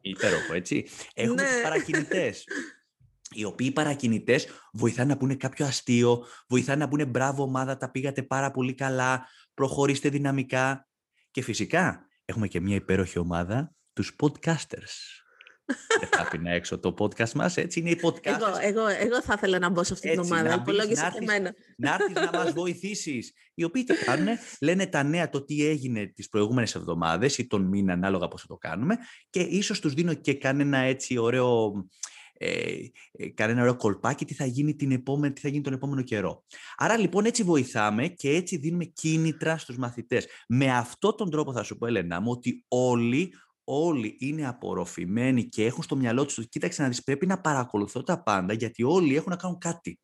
Υπέροχο, 0.00 0.54
έτσι. 0.54 0.86
Έχουμε 1.14 1.42
τους 1.42 1.54
ναι. 1.54 1.62
παρακινητές. 1.62 2.44
Οι 3.30 3.44
οποίοι 3.44 3.70
παρακινητές 3.70 4.46
βοηθάνε 4.72 5.12
να 5.12 5.18
πούνε 5.18 5.34
κάποιο 5.34 5.66
αστείο, 5.66 6.24
βοηθάνε 6.48 6.84
να 6.84 6.88
πούνε 6.88 7.04
μπράβο 7.04 7.42
ομάδα, 7.42 7.76
τα 7.76 7.90
πήγατε 7.90 8.22
πάρα 8.22 8.50
πολύ 8.50 8.74
καλά, 8.74 9.26
προχωρήστε 9.54 10.08
δυναμικά. 10.08 10.88
Και 11.30 11.42
φυσικά 11.42 12.06
έχουμε 12.24 12.48
και 12.48 12.60
μια 12.60 12.74
υπέροχη 12.74 13.18
ομάδα, 13.18 13.74
τους 13.92 14.16
podcasters. 14.22 15.20
Δεν 16.00 16.08
θα 16.10 16.20
άφηνα 16.20 16.50
έξω 16.50 16.78
το 16.78 16.94
podcast 16.98 17.32
μας, 17.32 17.56
έτσι 17.56 17.80
είναι 17.80 17.90
η 17.90 18.00
podcast. 18.02 18.24
Εγώ, 18.24 18.46
εγώ, 18.60 18.86
εγώ 18.86 19.22
θα 19.22 19.34
ήθελα 19.36 19.58
να 19.58 19.68
μπω 19.68 19.84
σε 19.84 19.92
αυτή 19.92 20.10
την 20.10 20.18
ομάδα, 20.18 20.54
υπολόγισε 20.54 21.10
και 21.12 21.18
εμένα. 21.20 21.54
Να 21.76 21.94
έρθεις 21.94 22.14
να 22.14 22.38
μας 22.38 22.52
βοηθήσεις. 22.60 23.32
Οι 23.54 23.64
οποίοι 23.64 23.84
τι 23.84 23.94
κάνουν, 23.94 24.28
λένε 24.60 24.86
τα 24.86 25.02
νέα, 25.02 25.28
το 25.28 25.44
τι 25.44 25.66
έγινε 25.66 26.06
τις 26.06 26.28
προηγούμενες 26.28 26.74
εβδομάδες 26.74 27.38
ή 27.38 27.46
τον 27.46 27.62
μήνα, 27.62 27.92
ανάλογα 27.92 28.28
πώς 28.28 28.40
θα 28.40 28.46
το 28.46 28.56
κάνουμε 28.56 28.96
και 29.30 29.40
ίσως 29.40 29.80
τους 29.80 29.94
δίνω 29.94 30.14
και 30.14 30.34
κανένα 30.34 30.78
έτσι 30.78 31.18
ωραίο 31.18 31.72
ε, 32.42 32.76
ε, 33.12 33.28
κανένα 33.28 33.60
ωραίο 33.60 33.76
κολπάκι 33.76 34.24
τι 34.24 34.34
θα, 34.34 34.44
γίνει 34.44 34.74
την 34.74 34.92
επόμενη, 34.92 35.32
τι 35.32 35.40
θα 35.40 35.48
γίνει 35.48 35.62
τον 35.62 35.72
επόμενο 35.72 36.02
καιρό. 36.02 36.44
Άρα 36.76 36.98
λοιπόν 36.98 37.24
έτσι 37.24 37.42
βοηθάμε 37.42 38.08
και 38.08 38.30
έτσι 38.30 38.56
δίνουμε 38.56 38.84
κίνητρα 38.84 39.58
στους 39.58 39.76
μαθητές. 39.76 40.26
Με 40.48 40.72
αυτόν 40.72 41.16
τον 41.16 41.30
τρόπο 41.30 41.52
θα 41.52 41.62
σου 41.62 41.76
πω 41.76 41.86
Ελένα 41.86 42.20
μου 42.20 42.30
ότι 42.30 42.64
όλοι 42.68 43.32
όλοι 43.64 44.16
είναι 44.18 44.46
απορροφημένοι 44.46 45.48
και 45.48 45.64
έχουν 45.64 45.82
στο 45.82 45.96
μυαλό 45.96 46.24
τους 46.24 46.38
ότι 46.38 46.48
κοίταξε 46.48 46.82
να 46.82 46.88
δεις 46.88 47.02
πρέπει 47.02 47.26
να 47.26 47.40
παρακολουθώ 47.40 48.02
τα 48.02 48.22
πάντα 48.22 48.52
γιατί 48.52 48.82
όλοι 48.82 49.16
έχουν 49.16 49.30
να 49.30 49.36
κάνουν 49.36 49.58
κάτι. 49.58 50.00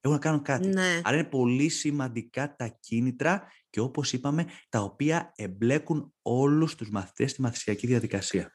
Έχουν 0.00 0.16
να 0.16 0.22
κάνουν 0.22 0.42
κάτι. 0.42 0.68
Ναι. 0.68 1.00
Άρα 1.04 1.16
είναι 1.16 1.28
πολύ 1.28 1.68
σημαντικά 1.68 2.56
τα 2.56 2.68
κίνητρα 2.80 3.46
και 3.70 3.80
όπως 3.80 4.12
είπαμε 4.12 4.46
τα 4.68 4.80
οποία 4.80 5.32
εμπλέκουν 5.36 6.14
όλους 6.22 6.74
τους 6.74 6.90
μαθητές 6.90 7.30
στη 7.30 7.40
μαθησιακή 7.40 7.86
διαδικασία. 7.86 8.52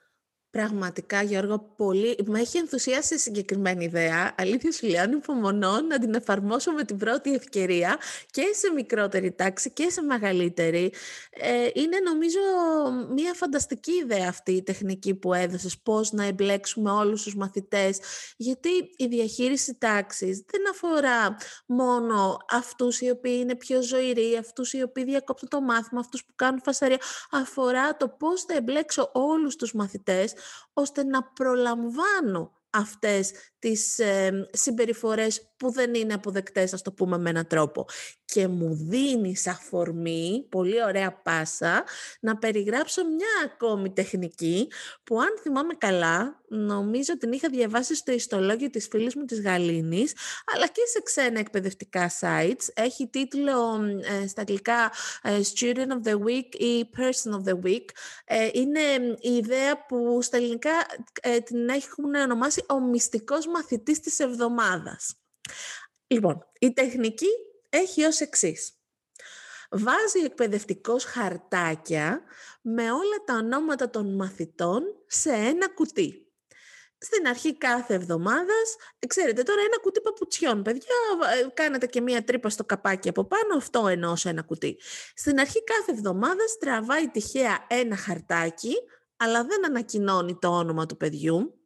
Πραγματικά, 0.56 1.22
Γιώργο, 1.22 1.74
πολύ... 1.76 2.18
με 2.26 2.40
έχει 2.40 2.58
ενθουσιάσει 2.58 3.14
η 3.14 3.18
συγκεκριμένη 3.18 3.84
ιδέα. 3.84 4.36
Αλήθεια 4.38 4.72
σου 4.72 4.88
λέω, 4.88 5.02
ανυπομονώ 5.02 5.82
να 5.82 6.00
την 6.00 6.14
εφαρμόσω 6.14 6.72
με 6.72 6.84
την 6.84 6.98
πρώτη 6.98 7.34
ευκαιρία 7.34 7.98
και 8.32 8.42
σε 8.54 8.72
μικρότερη 8.72 9.32
τάξη 9.32 9.72
και 9.72 9.90
σε 9.90 10.02
μεγαλύτερη. 10.02 10.94
Ε, 11.30 11.68
είναι 11.74 11.98
νομίζω 12.04 12.40
μια 13.14 13.34
φανταστική 13.34 13.92
ιδέα 13.92 14.28
αυτή 14.30 14.52
η 14.52 14.64
τεχνική 14.64 15.14
που 15.16 15.34
έδωσες, 15.34 15.78
πώς 15.78 16.12
να 16.12 16.26
εμπλέξουμε 16.26 16.92
όλους 16.92 17.24
τους 17.24 17.36
μαθητές, 17.36 18.00
γιατί 18.38 18.70
η 18.98 19.06
διαχείριση 19.06 19.76
τάξης 19.76 20.44
δεν 20.52 20.70
αφορά 20.70 21.38
μόνο 21.66 22.38
αυτούς 22.50 23.02
οι 23.02 23.10
οποίοι 23.10 23.38
είναι 23.42 23.56
πιο 23.56 23.82
ζωηροί, 23.82 24.38
αυτούς 24.40 24.74
οι 24.74 24.82
οποίοι 24.82 25.04
διακόπτουν 25.04 25.50
το 25.50 25.62
μάθημα, 25.62 26.00
αυτούς 26.00 26.26
που 26.26 26.34
κάνουν 26.36 26.62
φασαρία, 26.64 27.00
αφορά 27.32 27.98
το 27.98 28.08
πώς 28.08 28.42
θα 28.42 28.54
εμπλέξω 28.56 29.10
όλους 29.14 29.56
τους 29.56 29.74
μαθητές 29.74 30.34
ώστε 30.74 31.04
να 31.04 31.24
προλαμβάνω 31.24 32.52
αυτές 32.70 33.32
τις 33.66 34.00
ε, 34.00 34.48
συμπεριφορές 34.52 35.50
που 35.58 35.72
δεν 35.72 35.94
είναι 35.94 36.14
αποδεκτές, 36.14 36.74
ας 36.74 36.82
το 36.82 36.92
πούμε 36.92 37.18
με 37.18 37.30
έναν 37.30 37.48
τρόπο. 37.48 37.86
Και 38.26 38.48
μου 38.48 38.74
δίνει 38.74 39.36
αφορμή, 39.46 40.46
πολύ 40.50 40.84
ωραία 40.84 41.14
πάσα, 41.14 41.84
να 42.20 42.38
περιγράψω 42.38 43.06
μια 43.06 43.52
ακόμη 43.54 43.92
τεχνική 43.92 44.68
που 45.04 45.20
αν 45.20 45.28
θυμάμαι 45.42 45.74
καλά, 45.74 46.44
νομίζω 46.48 47.18
την 47.18 47.32
είχα 47.32 47.50
διαβάσει 47.50 47.96
στο 47.96 48.12
ιστολόγιο 48.12 48.70
της 48.70 48.88
φίλης 48.88 49.16
μου 49.16 49.26
της 49.26 49.42
Γαλήνης, 49.42 50.14
αλλά 50.56 50.68
και 50.68 50.82
σε 50.94 51.02
ξένα 51.04 51.40
εκπαιδευτικά 51.40 52.12
sites. 52.20 52.68
Έχει 52.74 53.08
τίτλο 53.08 53.82
ε, 54.24 54.28
στα 54.28 54.42
αγγλικά 54.42 54.92
ε, 55.22 55.40
Student 55.56 55.88
of 55.88 56.08
the 56.08 56.14
Week 56.14 56.56
ή 56.58 56.90
Person 56.98 57.32
of 57.32 57.50
the 57.50 57.66
Week. 57.66 57.86
Ε, 58.26 58.50
είναι 58.54 58.80
η 59.20 59.36
ιδέα 59.36 59.86
που 59.86 60.22
στα 60.22 60.38
ελληνικά 60.38 60.72
την 61.44 61.70
έχουν 61.70 62.16
ονομάσει 62.16 62.64
ο 62.70 62.80
μυστικός 62.80 63.48
μαθητής 63.56 64.00
της 64.00 64.20
εβδομάδας. 64.20 65.16
Λοιπόν, 66.08 66.48
η 66.60 66.74
τεχνική 66.74 67.30
έχει 67.70 68.04
ως 68.04 68.20
εξής. 68.20 68.74
Βάζει 69.70 70.20
εκπαιδευτικός 70.26 71.04
χαρτάκια 71.04 72.22
με 72.62 72.92
όλα 72.92 73.24
τα 73.26 73.34
ονόματα 73.34 73.90
των 73.90 74.16
μαθητών 74.16 74.84
σε 75.08 75.30
ένα 75.32 75.70
κουτί. 75.70 76.20
Στην 76.98 77.28
αρχή 77.28 77.58
κάθε 77.58 77.94
εβδομάδας, 77.94 78.76
ξέρετε 79.08 79.44
τώρα 79.44 79.62
ένα 79.62 79.80
κουτί 79.80 80.02
παπουτσιών, 80.02 80.62
παιδιά, 80.62 80.96
ε, 81.42 81.48
κάνετε 81.54 81.86
και 81.86 82.02
μία 82.02 82.24
τρύπα 82.24 82.50
στο 82.50 82.64
καπάκι 82.64 83.10
από 83.10 83.26
πάνω, 83.26 83.56
αυτό 83.58 83.88
εννοώ 83.88 84.16
σε 84.16 84.30
ένα 84.30 84.42
κουτί. 84.42 84.80
Στην 85.16 85.40
αρχή 85.40 85.64
κάθε 85.64 85.92
εβδομάδας 85.92 86.58
τραβάει 86.60 87.10
τυχαία 87.10 87.66
ένα 87.70 87.96
χαρτάκι, 87.96 88.74
αλλά 89.18 89.44
δεν 89.44 89.66
ανακοινώνει 89.66 90.38
το 90.42 90.48
όνομα 90.48 90.86
του 90.86 90.98
παιδιού, 90.98 91.60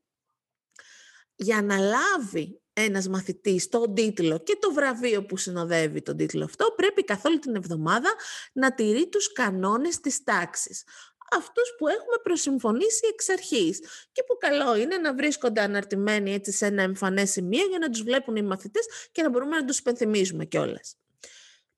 για 1.41 1.62
να 1.62 1.77
λάβει 1.77 2.62
ένας 2.74 3.08
μαθητής 3.08 3.69
τον 3.69 3.93
τίτλο 3.93 4.39
και 4.39 4.58
το 4.60 4.74
βραβείο 4.74 5.25
που 5.25 5.38
συνοδεύει 5.38 6.01
τον 6.01 6.17
τίτλο 6.17 6.43
αυτό, 6.43 6.74
πρέπει 6.75 7.03
καθ' 7.03 7.25
όλη 7.25 7.39
την 7.39 7.55
εβδομάδα 7.55 8.13
να 8.53 8.74
τηρεί 8.74 9.10
τους 9.10 9.31
κανόνες 9.31 10.00
της 10.00 10.24
τάξης. 10.24 10.84
αυτούς 11.31 11.75
που 11.77 11.88
έχουμε 11.88 12.15
προσυμφωνήσει 12.24 13.08
εξ 13.12 13.29
αρχής 13.29 13.79
και 14.12 14.24
που 14.24 14.38
καλό 14.38 14.75
είναι 14.75 14.98
να 14.98 15.13
βρίσκονται 15.13 15.62
αναρτημένοι 15.62 16.34
έτσι 16.34 16.51
σε 16.51 16.65
ένα 16.65 16.81
εμφανές 16.81 17.31
σημείο 17.31 17.65
για 17.69 17.79
να 17.79 17.89
τους 17.89 18.01
βλέπουν 18.01 18.36
οι 18.36 18.41
μαθητές 18.41 18.86
και 19.12 19.22
να 19.22 19.29
μπορούμε 19.29 19.55
να 19.55 19.65
τους 19.65 19.77
υπενθυμίζουμε 19.77 20.46
κιόλας. 20.46 20.96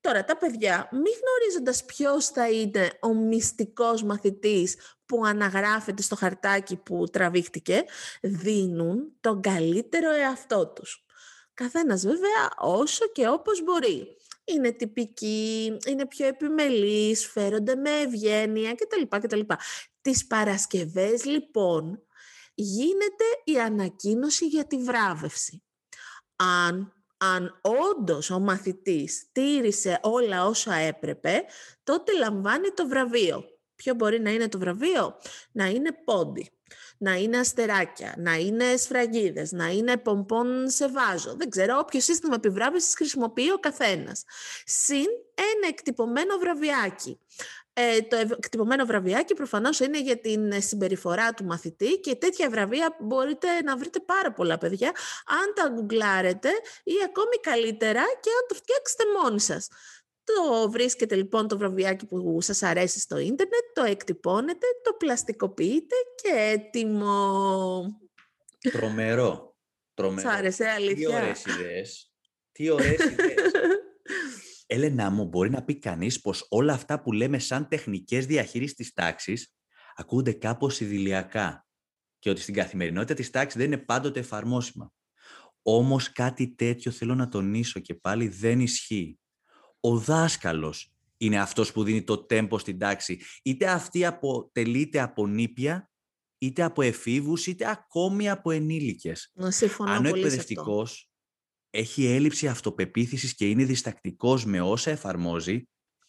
Τώρα, 0.01 0.24
τα 0.24 0.38
παιδιά, 0.38 0.89
μη 0.91 1.10
γνωρίζοντας 1.22 1.86
ποιος 1.86 2.27
θα 2.27 2.50
είναι 2.50 2.91
ο 3.01 3.13
μυστικός 3.13 4.03
μαθητής 4.03 4.77
που 5.05 5.25
αναγράφεται 5.25 6.01
στο 6.01 6.15
χαρτάκι 6.15 6.75
που 6.75 7.05
τραβήχτηκε, 7.12 7.84
δίνουν 8.22 9.13
τον 9.20 9.41
καλύτερο 9.41 10.12
εαυτό 10.12 10.67
τους. 10.67 11.05
Καθένας 11.53 12.05
βέβαια 12.05 12.50
όσο 12.58 13.08
και 13.08 13.27
όπως 13.27 13.63
μπορεί. 13.63 14.17
Είναι 14.43 14.72
τυπικοί, 14.72 15.77
είναι 15.88 16.08
πιο 16.08 16.27
επιμελείς, 16.27 17.27
φέρονται 17.27 17.75
με 17.75 17.89
ευγένεια 17.89 18.75
κτλ. 18.75 19.17
κτλ. 19.20 19.39
Τις 20.01 20.27
Παρασκευές 20.27 21.25
λοιπόν 21.25 22.03
γίνεται 22.53 23.24
η 23.43 23.60
ανακοίνωση 23.60 24.48
για 24.48 24.67
τη 24.67 24.77
βράβευση. 24.77 25.63
Αν 26.36 27.00
αν 27.24 27.60
όντως 27.62 28.30
ο 28.30 28.40
μαθητής 28.40 29.25
τήρησε 29.32 30.00
όλα 30.01 30.46
όσα 30.46 30.74
έπρεπε, 30.74 31.44
τότε 31.84 32.12
λαμβάνει 32.18 32.70
το 32.70 32.88
βραβείο. 32.88 33.44
Ποιο 33.75 33.94
μπορεί 33.94 34.20
να 34.20 34.32
είναι 34.32 34.48
το 34.48 34.60
βραβείο; 34.60 35.18
Να 35.51 35.66
είναι 35.66 35.92
πόντι, 36.04 36.51
να 36.98 37.13
είναι 37.16 37.38
αστεράκια, 37.38 38.13
να 38.18 38.36
είναι 38.36 38.78
σφραγίδες, 38.78 39.51
να 39.51 39.68
είναι 39.68 39.98
πομπόν 39.98 40.70
σε 40.70 40.88
βάζο. 40.90 41.36
Δεν 41.36 41.50
ξέρω, 41.50 41.78
όποιο 41.78 42.00
σύστημα 42.00 42.36
επιβράβευσης 42.36 42.96
χρησιμοποιεί 42.96 43.51
ο 43.51 43.58
καθένας. 43.58 44.24
Συν 44.66 45.08
ένα 45.36 45.68
εκτυπωμένο 45.68 46.38
βραβιάκι. 46.38 47.20
Ε, 47.81 48.01
το 48.01 48.17
εκτυπωμένο 48.17 48.85
βραβιάκι 48.85 49.33
προφανώς 49.33 49.79
είναι 49.79 50.01
για 50.01 50.19
την 50.19 50.61
συμπεριφορά 50.61 51.33
του 51.33 51.45
μαθητή 51.45 52.00
και 52.00 52.15
τέτοια 52.15 52.50
βραβεία 52.50 52.95
μπορείτε 53.00 53.47
να 53.61 53.77
βρείτε 53.77 54.00
πάρα 54.00 54.31
πολλά 54.31 54.57
παιδιά 54.57 54.88
αν 55.25 55.53
τα 55.55 55.69
γκουγκλάρετε 55.69 56.50
ή 56.83 56.93
ακόμη 57.05 57.35
καλύτερα 57.41 58.01
και 58.01 58.29
αν 58.29 58.45
το 58.47 58.55
φτιάξετε 58.55 59.03
μόνοι 59.21 59.39
σας. 59.39 59.67
Το 60.23 60.69
βρίσκετε 60.69 61.15
λοιπόν 61.15 61.47
το 61.47 61.57
βραβιάκι 61.57 62.05
που 62.05 62.41
σας 62.41 62.63
αρέσει 62.63 63.00
στο 63.00 63.17
ίντερνετ, 63.17 63.63
το 63.73 63.83
εκτυπώνετε, 63.83 64.67
το 64.83 64.93
πλαστικοποιείτε 64.93 65.95
και 66.15 66.29
έτοιμο. 66.29 68.00
Τρομερό. 68.71 69.55
Τρομερό. 69.93 70.29
Σ' 70.29 70.33
άρεσε, 70.33 70.65
αλήθεια; 70.65 71.09
Τι 71.09 71.15
ωραίες 71.15 71.45
ιδέες. 71.45 72.11
Τι 72.51 72.69
ωραίες 72.69 73.00
ιδέες. 73.11 73.40
Έλενα 74.74 75.10
μου, 75.10 75.25
μπορεί 75.25 75.50
να 75.50 75.63
πει 75.63 75.80
κανείς 75.80 76.22
πως 76.22 76.46
όλα 76.50 76.74
αυτά 76.74 77.01
που 77.01 77.12
λέμε 77.12 77.40
σαν 77.40 77.68
τεχνικές 77.68 78.25
διαχείρισης 78.25 78.75
της 78.75 78.94
τάξης 78.94 79.56
ακούγονται 79.96 80.32
κάπως 80.32 80.80
ιδηλιακά 80.80 81.66
και 82.20 82.30
ότι 82.30 82.42
στην 82.42 82.54
καθημερινότητα 82.54 83.13
της 83.13 83.30
τάξης 83.30 83.60
δεν 83.60 83.72
είναι 83.72 83.82
πάντοτε 83.82 84.20
εφαρμόσιμα. 84.20 84.94
Όμως 85.62 86.12
κάτι 86.12 86.56
τέτοιο 86.56 86.92
θέλω 86.92 87.16
να 87.16 87.28
τονίσω 87.30 87.80
και 87.80 87.94
πάλι 87.94 88.28
δεν 88.28 88.60
ισχύει. 88.60 89.20
Ο 89.80 89.98
δάσκαλος 89.98 90.94
είναι 91.18 91.40
αυτός 91.40 91.72
που 91.72 91.84
δίνει 91.84 92.04
το 92.04 92.18
τέμπο 92.18 92.58
στην 92.58 92.80
τάξη. 92.80 93.22
Είτε 93.44 93.70
αυτή 93.70 94.06
αποτελείται 94.06 95.00
από 95.00 95.28
νήπια, 95.28 95.90
είτε 96.38 96.63
από 96.63 96.82
εφήβους, 96.82 97.48
είτε 97.48 97.70
ακόμη 97.70 98.30
από 98.30 98.51
ενήλικες. 98.51 99.34
Αν 99.78 100.06
ο 100.06 100.08
εκπαιδευτικός 100.08 101.11
έχει 101.72 102.06
έλλειψη 102.06 102.48
αυτοπεποίθησης 102.48 103.36
και 103.36 103.50
είναι 103.50 103.63
διστακτικός 103.63 104.46
με 104.46 104.62
όσα 104.62 104.92
εφαρμόζει, 104.92 105.63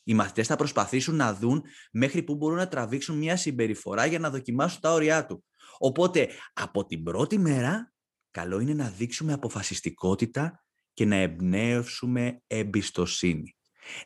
οι 0.04 0.14
μαθητές 0.14 0.46
θα 0.46 0.56
προσπαθήσουν 0.56 1.16
να 1.16 1.34
δουν 1.34 1.62
μέχρι 1.92 2.22
πού 2.22 2.34
μπορούν 2.34 2.56
να 2.56 2.68
τραβήξουν 2.68 3.16
μια 3.16 3.36
συμπεριφορά 3.36 4.06
για 4.06 4.18
να 4.18 4.30
δοκιμάσουν 4.30 4.80
τα 4.80 4.92
όρια 4.92 5.26
του. 5.26 5.44
Οπότε, 5.78 6.28
από 6.52 6.86
την 6.86 7.02
πρώτη 7.02 7.38
μέρα, 7.38 7.92
καλό 8.30 8.60
είναι 8.60 8.74
να 8.74 8.88
δείξουμε 8.88 9.32
αποφασιστικότητα 9.32 10.64
και 10.92 11.04
να 11.04 11.16
εμπνεύσουμε 11.16 12.42
εμπιστοσύνη. 12.46 13.56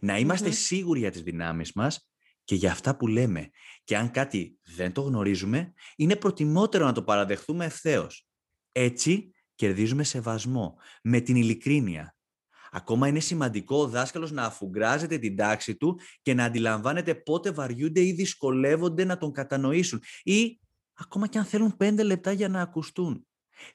Να 0.00 0.18
ειμαστε 0.18 0.50
σίγουροι 0.50 0.98
για 0.98 1.10
τις 1.10 1.22
δυνάμεις 1.22 1.72
μας 1.72 2.10
και 2.44 2.54
για 2.54 2.70
αυτά 2.70 2.96
που 2.96 3.06
λέμε. 3.06 3.50
Και 3.84 3.96
αν 3.96 4.10
κάτι 4.10 4.58
δεν 4.62 4.92
το 4.92 5.00
γνωρίζουμε, 5.00 5.72
είναι 5.96 6.16
προτιμότερο 6.16 6.84
να 6.84 6.92
το 6.92 7.02
παραδεχθούμε 7.02 7.64
ευθέως. 7.64 8.26
Έτσι, 8.72 9.30
κερδίζουμε 9.56 10.04
σεβασμό 10.04 10.76
με 11.02 11.20
την 11.20 11.36
ειλικρίνεια. 11.36 12.16
Ακόμα 12.70 13.08
είναι 13.08 13.20
σημαντικό 13.20 13.76
ο 13.76 13.88
δάσκαλος 13.88 14.32
να 14.32 14.42
αφουγκράζεται 14.44 15.18
την 15.18 15.36
τάξη 15.36 15.76
του 15.76 16.00
και 16.22 16.34
να 16.34 16.44
αντιλαμβάνεται 16.44 17.14
πότε 17.14 17.50
βαριούνται 17.50 18.00
ή 18.00 18.12
δυσκολεύονται 18.12 19.04
να 19.04 19.18
τον 19.18 19.32
κατανοήσουν 19.32 20.02
ή 20.22 20.60
ακόμα 20.94 21.26
και 21.26 21.38
αν 21.38 21.44
θέλουν 21.44 21.76
πέντε 21.76 22.02
λεπτά 22.02 22.32
για 22.32 22.48
να 22.48 22.60
ακουστούν. 22.60 23.26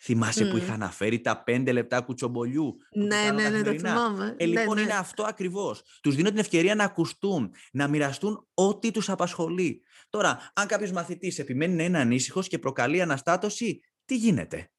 Θυμάσαι 0.02 0.46
που 0.46 0.58
είχα 0.58 0.74
αναφέρει 0.74 1.22
τα 1.22 1.44
πέντε 1.44 1.72
λεπτά 1.72 2.02
κουτσομπολιού. 2.02 2.76
Ναι, 2.96 3.32
ναι, 3.34 3.50
ναι, 3.50 3.62
το 3.62 3.72
θυμάμαι. 3.72 4.36
Ε, 4.38 4.46
λοιπόν, 4.46 4.76
ναι, 4.76 4.82
είναι 4.82 4.94
αυτό 4.94 5.24
ακριβώς. 5.24 5.84
Τους 6.02 6.15
δίνω 6.15 6.30
την 6.30 6.38
ευκαιρία 6.38 6.76
να 6.76 6.84
ακουστούν, 6.84 7.54
να 7.72 7.88
μοιραστούν 7.88 8.48
ό,τι 8.54 8.91
τους 8.91 9.10
απασχολεί. 9.10 9.82
Τώρα, 10.10 10.52
αν 10.54 10.67
κάποιος 10.67 10.91
μαθητής 10.91 11.39
επιμένει 11.39 11.76
να 11.76 11.84
είναι 11.84 12.00
ανήσυχος 12.00 12.48
και 12.48 12.60
προκαλεί 12.60 13.02
αναστάτωση, 13.02 13.80
τι 14.06 14.17
γίνεται; 14.17 14.72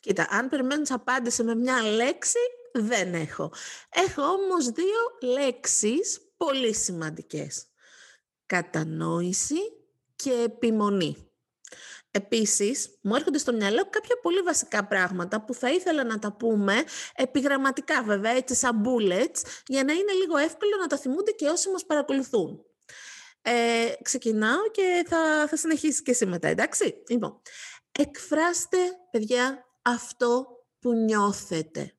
Κοίτα, 0.00 0.26
αν 0.30 0.48
περιμένεις 0.48 0.90
απάντηση 0.90 1.42
με 1.42 1.54
μια 1.54 1.82
λέξη, 1.82 2.38
δεν 2.72 3.14
έχω. 3.14 3.52
Έχω 3.88 4.22
όμως 4.22 4.68
δύο 4.68 5.32
λέξεις 5.34 6.20
πολύ 6.36 6.74
σημαντικές. 6.74 7.66
Κατανόηση 8.46 9.56
και 10.16 10.32
επιμονή. 10.32 11.30
Επίσης, 12.10 12.98
μου 13.02 13.14
έρχονται 13.14 13.38
στο 13.38 13.52
μυαλό 13.52 13.88
κάποια 13.90 14.16
πολύ 14.22 14.40
βασικά 14.40 14.86
πράγματα 14.86 15.44
που 15.44 15.54
θα 15.54 15.70
ήθελα 15.70 16.04
να 16.04 16.18
τα 16.18 16.32
πούμε 16.32 16.84
επιγραμματικά 17.14 18.02
βέβαια, 18.02 18.32
έτσι 18.32 18.54
σαν 18.54 18.82
bullets, 18.84 19.40
για 19.66 19.84
να 19.84 19.92
είναι 19.92 20.12
λίγο 20.12 20.36
εύκολο 20.36 20.76
να 20.80 20.86
τα 20.86 20.98
θυμούνται 20.98 21.30
και 21.30 21.48
όσοι 21.48 21.70
μας 21.70 21.86
παρακολουθούν. 21.86 22.64
Ε, 23.42 23.92
ξεκινάω 24.02 24.70
και 24.70 25.04
θα, 25.08 25.46
θα 25.48 25.56
συνεχίσει 25.56 26.02
και 26.02 26.10
εσύ 26.10 26.26
μετά, 26.26 26.48
εντάξει; 26.48 27.02
Λοιπόν, 27.08 27.40
εκφράστε, 27.98 28.78
παιδιά, 29.10 29.69
αυτό 29.82 30.46
που 30.78 30.92
νιώθετε. 30.92 31.94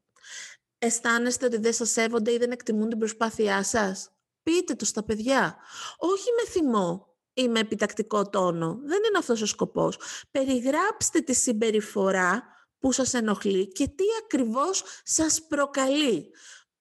Αισθάνεστε 0.77 1.45
ότι 1.45 1.57
δεν 1.57 1.73
σας 1.73 1.89
σέβονται 1.89 2.31
ή 2.31 2.37
δεν 2.37 2.51
εκτιμούν 2.51 2.89
την 2.89 2.97
προσπάθειά 2.97 3.63
σας; 3.63 4.11
Πείτε 4.43 4.75
το 4.75 4.85
στα 4.85 5.03
παιδιά. 5.03 5.57
Όχι 5.97 6.29
με 6.41 6.51
θυμό 6.51 7.15
ή 7.33 7.47
με 7.47 7.59
επιτακτικό 7.59 8.29
τόνο. 8.29 8.79
Δεν 8.83 8.97
είναι 8.97 9.17
αυτός 9.17 9.41
ο 9.41 9.45
σκοπός. 9.45 9.99
Περιγράψτε 10.31 11.19
τη 11.19 11.33
συμπεριφορά 11.33 12.43
που 12.79 12.91
σας 12.91 13.13
ενοχλεί 13.13 13.67
και 13.67 13.87
τι 13.87 14.03
ακριβώς 14.23 14.83
σας 15.03 15.47
προκαλεί. 15.47 16.29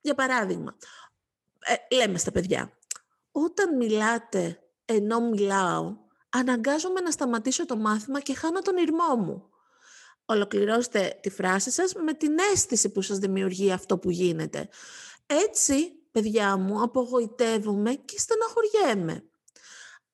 Για 0.00 0.14
παράδειγμα, 0.14 0.76
ε, 1.58 1.94
λέμε 1.94 2.18
στα 2.18 2.30
παιδιά, 2.30 2.78
όταν 3.30 3.76
μιλάτε 3.76 4.62
ενώ 4.84 5.20
μιλάω, 5.20 5.96
αναγκάζομαι 6.28 7.00
να 7.00 7.10
σταματήσω 7.10 7.66
το 7.66 7.76
μάθημα 7.76 8.20
και 8.20 8.34
χάνω 8.34 8.60
τον 8.60 8.76
ήρμό 8.76 9.16
μου 9.16 9.49
ολοκληρώστε 10.30 11.18
τη 11.22 11.30
φράση 11.30 11.70
σας 11.70 11.94
με 11.94 12.12
την 12.12 12.38
αίσθηση 12.52 12.88
που 12.88 13.02
σας 13.02 13.18
δημιουργεί 13.18 13.72
αυτό 13.72 13.98
που 13.98 14.10
γίνεται. 14.10 14.68
Έτσι, 15.26 15.92
παιδιά 16.10 16.56
μου, 16.56 16.82
απογοητεύομαι 16.82 17.94
και 17.94 18.18
στεναχωριέμαι. 18.18 19.24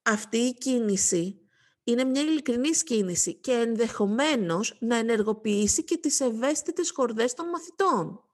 Αυτή 0.02 0.37
η 0.37 0.55
κίνηση 0.55 1.40
είναι 1.85 2.05
μια 2.05 2.20
ειλικρινή 2.20 2.70
κίνηση 2.70 3.35
και 3.35 3.52
ενδεχομένως 3.52 4.76
να 4.81 4.96
ενεργοποιήσει 4.96 5.85
και 5.85 5.96
τις 5.98 6.20
ευαίσθητες 6.20 6.90
χορδές 6.90 7.35
των 7.35 7.48
μαθητών. 7.48 8.24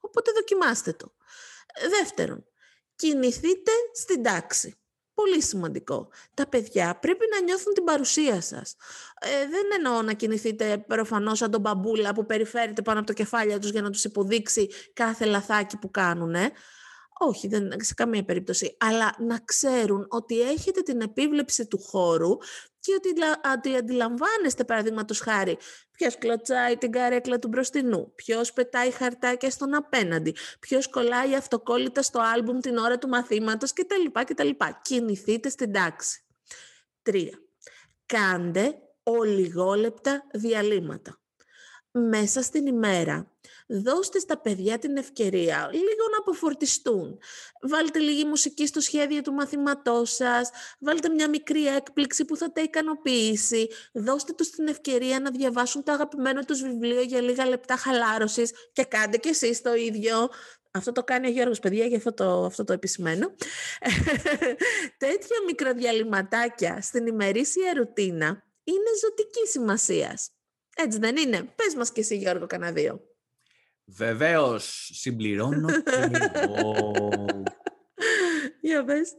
Οπότε 0.00 0.32
δοκιμάστε 0.32 0.92
το. 0.92 1.14
Δεύτερον, 1.98 2.44
κινηθείτε 2.96 3.72
στην 3.92 4.22
τάξη. 4.22 4.78
Πολύ 5.14 5.42
σημαντικό. 5.42 6.08
Τα 6.34 6.46
παιδιά 6.46 6.98
πρέπει 6.98 7.24
να 7.34 7.42
νιώθουν 7.44 7.72
την 7.72 7.84
παρουσία 7.84 8.40
σας. 8.40 8.76
Ε, 9.20 9.48
δεν 9.48 9.64
εννοώ 9.76 10.02
να 10.02 10.12
κινηθείτε 10.12 10.84
προφανώς 10.86 11.38
σαν 11.38 11.50
τον 11.50 11.60
μπαμπούλα 11.60 12.14
που 12.14 12.26
περιφέρεται 12.26 12.82
πάνω 12.82 12.98
από 12.98 13.06
το 13.06 13.12
κεφάλια 13.12 13.58
τους 13.58 13.70
για 13.70 13.82
να 13.82 13.90
τους 13.90 14.04
υποδείξει 14.04 14.68
κάθε 14.92 15.24
λαθάκι 15.24 15.76
που 15.76 15.90
κάνουν. 15.90 16.34
Όχι, 17.18 17.48
δεν, 17.48 17.72
σε 17.80 17.94
καμία 17.94 18.24
περίπτωση. 18.24 18.76
Αλλά 18.80 19.14
να 19.18 19.38
ξέρουν 19.38 20.06
ότι 20.08 20.40
έχετε 20.40 20.80
την 20.80 21.00
επίβλεψη 21.00 21.66
του 21.66 21.78
χώρου 21.78 22.36
και 22.84 22.92
ότι, 22.94 23.08
ότι 23.54 23.76
αντιλαμβάνεστε, 23.76 24.64
παραδείγματος 24.64 25.20
χάρη, 25.20 25.58
ποιος 25.90 26.18
κλωτσάει 26.18 26.76
την 26.76 26.92
καρέκλα 26.92 27.38
του 27.38 27.48
μπροστινού, 27.48 28.12
ποιος 28.14 28.52
πετάει 28.52 28.90
χαρτάκια 28.90 29.50
στον 29.50 29.74
απέναντι, 29.74 30.34
ποιος 30.60 30.88
κολλάει 30.88 31.34
αυτοκόλλητα 31.34 32.02
στο 32.02 32.20
άλμπουμ 32.20 32.58
την 32.58 32.76
ώρα 32.76 32.98
του 32.98 33.08
μαθήματος 33.08 33.72
κτλ. 33.72 34.20
κτλ. 34.24 34.48
Κινηθείτε 34.82 35.48
στην 35.48 35.72
τάξη. 35.72 36.24
Τρία. 37.02 37.38
Κάντε 38.06 38.78
ολιγόλεπτα 39.02 40.26
διαλύματα. 40.32 41.20
Μέσα 41.90 42.42
στην 42.42 42.66
ημέρα 42.66 43.33
δώστε 43.82 44.18
στα 44.18 44.38
παιδιά 44.38 44.78
την 44.78 44.96
ευκαιρία 44.96 45.68
λίγο 45.72 46.08
να 46.12 46.18
αποφορτιστούν. 46.18 47.18
Βάλτε 47.62 47.98
λίγη 47.98 48.24
μουσική 48.24 48.66
στο 48.66 48.80
σχέδιο 48.80 49.20
του 49.20 49.32
μαθήματός 49.32 50.14
σας, 50.14 50.50
βάλτε 50.78 51.08
μια 51.08 51.28
μικρή 51.28 51.66
έκπληξη 51.66 52.24
που 52.24 52.36
θα 52.36 52.52
τα 52.52 52.62
ικανοποιήσει, 52.62 53.68
δώστε 53.92 54.32
τους 54.32 54.50
την 54.50 54.66
ευκαιρία 54.68 55.20
να 55.20 55.30
διαβάσουν 55.30 55.82
το 55.82 55.92
αγαπημένο 55.92 56.44
τους 56.44 56.62
βιβλίο 56.62 57.00
για 57.00 57.20
λίγα 57.20 57.46
λεπτά 57.46 57.76
χαλάρωσης 57.76 58.52
και 58.72 58.84
κάντε 58.84 59.16
και 59.16 59.28
εσείς 59.28 59.62
το 59.62 59.74
ίδιο. 59.74 60.28
Αυτό 60.70 60.92
το 60.92 61.04
κάνει 61.04 61.26
ο 61.26 61.30
Γιώργος, 61.30 61.58
παιδιά, 61.58 61.86
για 61.86 61.96
αυτό 61.96 62.12
το, 62.12 62.44
αυτό 62.44 62.64
το 62.64 62.72
επισημένο. 62.72 63.34
Τέτοια 65.04 65.36
μικροδιαλυματάκια 65.46 66.80
στην 66.80 67.06
ημερήσια 67.06 67.72
ρουτίνα 67.74 68.44
είναι 68.64 68.90
ζωτική 69.00 69.46
σημασίας. 69.46 70.30
Έτσι 70.76 70.98
δεν 70.98 71.16
είναι; 71.16 71.42
Πες 71.56 71.74
μας 71.74 71.92
και 71.92 72.00
εσύ, 72.00 72.16
Γιώργο, 72.16 72.46
κανένα 72.46 72.72
δύο. 72.72 73.13
Βεβαίως, 73.86 74.90
συμπληρώνω 74.92 75.68
και 75.82 76.10
εγώ. 76.32 76.92
Για 78.60 78.84
πες. 78.84 79.12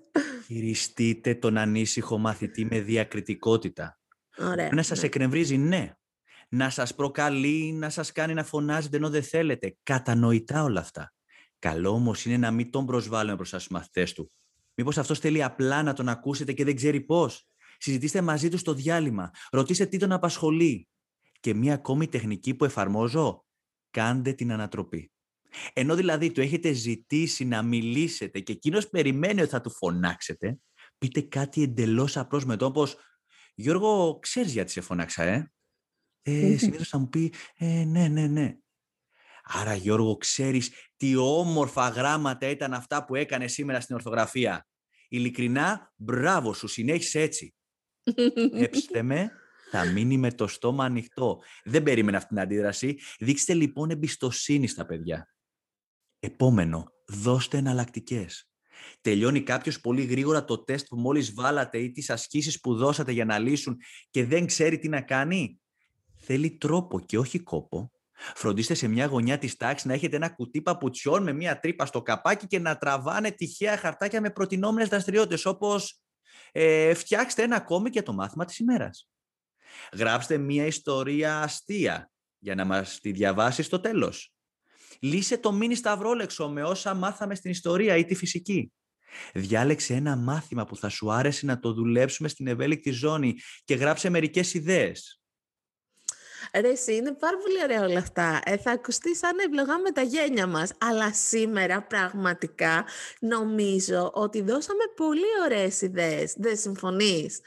Χειριστείτε 0.46 1.36
τον 1.36 1.58
ανήσυχο 1.58 2.18
μαθητή 2.18 2.66
με 2.66 2.80
διακριτικότητα. 2.80 4.00
Ωραία. 4.38 4.70
Να 4.74 4.84
σας 4.84 5.00
ναι. 5.00 5.06
εκνευρίζει, 5.06 5.58
ναι. 5.58 5.94
Να 6.50 6.70
σας 6.70 6.96
προκαλεί, 6.96 7.72
να 7.72 7.90
σας 7.90 8.12
κάνει 8.12 8.34
να 8.34 8.44
φωνάζετε 8.44 8.98
ενώ 8.98 9.10
δεν 9.10 9.24
θέλετε. 9.24 9.78
Κατανοητά 9.84 10.64
όλα 10.64 10.80
αυτά. 10.80 11.14
Καλό 11.60 11.90
όμως 11.90 12.26
είναι 12.26 12.38
να 12.38 12.52
μην 12.52 12.72
τον 12.72 12.86
προσβάλλουμε 12.86 13.36
μπροστά 13.36 13.60
στου 13.60 13.74
μαθητές 13.74 14.14
του. 14.14 14.32
Μήπως 14.76 14.98
αυτός 14.98 15.20
θέλει 15.20 15.44
απλά 15.44 15.84
να 15.84 15.94
τον 15.94 16.10
ακούσετε 16.10 16.54
και 16.54 16.64
δεν 16.64 16.76
ξέρει 16.76 17.02
πώς. 17.02 17.48
Συζητήστε 17.78 18.22
μαζί 18.22 18.50
του 18.50 18.58
στο 18.58 18.74
διάλειμμα. 18.74 19.32
Ρωτήστε 19.52 19.86
τι 19.86 19.98
τον 19.98 20.12
απασχολεί. 20.12 20.88
Και 21.40 21.54
μία 21.54 21.74
ακόμη 21.74 22.08
τεχνική 22.08 22.54
που 22.54 22.66
εφαρμόζω. 22.66 23.45
Κάντε 23.96 24.34
την 24.34 24.52
ανατροπή. 24.52 25.12
Ενώ 25.74 25.96
δηλαδή 25.96 26.32
του 26.32 26.42
έχετε 26.42 26.72
ζητήσει 26.72 27.46
να 27.46 27.62
μιλήσετε 27.62 28.40
και 28.40 28.52
εκείνος 28.52 28.90
περιμένει 28.90 29.42
ότι 29.42 29.50
θα 29.50 29.62
του 29.62 29.72
φωνάξετε, 29.72 30.60
πείτε 30.98 31.22
κάτι 31.22 31.64
εντελώς 31.64 32.18
απρόσμετο, 32.18 32.66
όπως 32.66 32.98
Γιώργο, 33.56 34.20
ξέρεις 34.20 34.54
γιατί 34.54 34.72
σε 34.72 34.82
φωνάξα, 34.82 35.24
ε; 35.24 35.52
ε 36.22 36.58
Συνήθως 36.58 36.90
θα 36.90 36.98
μου 36.98 37.10
πει, 37.10 37.34
ε, 37.58 37.84
ναι, 37.84 38.08
ναι, 38.08 38.28
ναι. 38.28 38.56
Άρα 39.44 39.76
Γιώργο, 39.76 40.18
ξέρεις 40.18 40.72
τι 40.96 41.16
όμορφα 41.16 41.90
γράμματα 41.90 42.50
ήταν 42.50 42.74
αυτά 42.74 43.06
που 43.06 43.16
έκανε 43.16 43.48
σήμερα 43.48 43.80
στην 43.80 43.96
ορθογραφία. 43.96 44.68
Ειλικρινά, 45.08 45.94
μπράβο 45.96 46.54
σου, 46.54 46.68
συνέχισε 46.68 47.22
έτσι. 47.22 47.56
Έψτε 48.64 49.02
με, 49.02 49.32
θα 49.76 49.92
μείνει 49.92 50.18
με 50.18 50.32
το 50.32 50.48
στόμα 50.48 50.86
ανοιχτό. 50.86 51.42
Δεν 51.64 51.84
περίμενα 51.84 52.18
αυτή 52.18 52.30
την 52.30 52.40
αντίδραση. 52.40 53.00
Δείξτε 53.20 53.54
λοιπόν 53.54 53.90
εμπιστοσύνη 53.90 54.68
στα 54.68 54.86
παιδιά. 54.86 55.28
Επόμενο, 56.20 56.86
δώστε 57.08 57.58
εναλλακτικές. 57.58 58.50
Τελειώνει 59.02 59.42
κάποιος 59.42 59.82
πολύ 59.82 60.04
γρήγορα 60.04 60.46
το 60.46 60.64
τεστ 60.64 60.88
που 60.88 60.98
μόλις 60.98 61.34
βάλατε 61.34 61.78
ή 61.78 61.92
τις 61.92 62.10
ασκήσεις 62.10 62.60
που 62.60 62.76
δώσατε 62.76 63.12
για 63.12 63.26
να 63.26 63.40
λύσουν 63.40 63.78
και 64.10 64.26
δεν 64.26 64.46
ξέρει 64.46 64.80
τι 64.80 64.90
να 64.90 65.02
κάνει; 65.02 65.60
Θέλει 66.18 66.58
τρόπο 66.58 67.00
και 67.00 67.18
όχι 67.18 67.40
κόπο 67.40 67.92
Φροντίστε 68.36 68.74
σε 68.74 68.88
μια 68.88 69.06
γωνιά 69.06 69.38
της 69.38 69.56
τάξης 69.56 69.86
να 69.86 69.94
έχετε 69.94 70.16
ένα 70.16 70.30
κουτί 70.30 70.62
παπουτσιών 70.62 71.24
με 71.24 71.34
μια 71.34 71.60
τρύπα 71.60 71.86
στο 71.86 72.02
καπάκι 72.02 72.48
και 72.48 72.60
να 72.60 72.78
τραβάνε 72.78 73.32
τυχαία 73.32 73.78
χαρτάκια 73.78 74.22
με 74.22 74.30
προτινόμενες 74.30 74.90
δραστηριότητες, 74.90 75.46
όπως 75.46 76.02
ε, 76.52 76.94
φτιάξτε 76.94 77.44
ένα 77.44 77.60
κόμμα 77.60 77.90
για 77.90 78.04
το 78.04 78.14
μάθημα 78.14 78.46
της 78.46 78.58
ημέρας. 78.58 79.10
Γράψτε 79.94 80.38
μια 80.38 80.66
ιστορία 80.66 81.40
αστεία 81.40 82.12
για 82.40 82.56
να 82.56 82.66
μας 82.66 83.00
τη 83.02 83.12
διαβάσει 83.12 83.64
στο 83.64 83.80
τέλος. 83.80 84.34
Λύσε 85.00 85.38
το 85.38 85.52
μίνι 85.52 85.76
σταυρόλεξο 85.76 86.50
με 86.50 86.64
όσα 86.64 86.94
μάθαμε 86.94 87.36
στην 87.36 87.52
ιστορία 87.52 87.98
ή 87.98 88.06
τη 88.06 88.16
φυσική. 88.16 88.72
Διάλεξε 89.34 89.94
ένα 89.94 90.16
μάθημα 90.16 90.66
που 90.66 90.76
θα 90.76 90.90
σου 90.90 91.12
άρεσε 91.12 91.46
να 91.46 91.60
το 91.60 91.74
δουλέψουμε 91.74 92.28
στην 92.28 92.48
ευέλικτη 92.48 92.92
ζώνη 92.92 93.36
και 93.64 93.76
γράψε 93.76 94.10
μερικές 94.10 94.54
ιδέες. 94.54 95.20
Ρε, 96.54 96.70
εσύ, 96.70 96.96
είναι 96.96 97.14
πάρα 97.14 97.38
πολύ 97.38 97.64
ωραία 97.64 97.84
όλα 97.84 98.00
αυτά. 98.00 98.42
Ε, 98.46 98.58
θα 98.58 98.72
ακουστεί 98.72 99.16
σαν 99.16 99.38
ευλογά 99.46 99.80
με 99.80 99.92
τα 99.92 100.02
γένια 100.02 100.48
μας. 100.48 100.72
Αλλά 100.78 101.14
σήμερα 101.14 101.84
πραγματικά 101.84 102.86
νομίζω 103.20 104.12
ότι 104.14 104.42
δώσαμε 104.42 104.84
πολύ 104.96 105.26
ωραίες 105.46 105.82
ιδέες. 105.82 106.34
Δεν 106.38 106.58
συμφωνείς; 106.58 107.40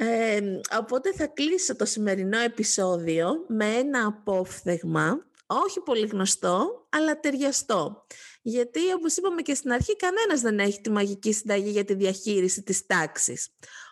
Ε, 0.00 0.40
οπότε 0.78 1.12
θα 1.12 1.26
κλείσω 1.26 1.76
το 1.76 1.84
σημερινό 1.84 2.38
επεισόδιο 2.38 3.44
με 3.48 3.66
ένα 3.66 4.06
απόφθεγμα, 4.06 5.26
όχι 5.46 5.80
πολύ 5.80 6.06
γνωστό, 6.06 6.86
αλλά 6.88 7.20
ταιριαστό. 7.20 8.06
Γιατί, 8.42 8.92
όπως 8.92 9.16
είπαμε 9.16 9.42
και 9.42 9.54
στην 9.54 9.72
αρχή, 9.72 9.96
κανένας 9.96 10.40
δεν 10.40 10.58
έχει 10.58 10.80
τη 10.80 10.90
μαγική 10.90 11.32
συνταγή 11.32 11.70
για 11.70 11.84
τη 11.84 11.94
διαχείριση 11.94 12.62
της 12.62 12.86
τάξης. 12.86 13.48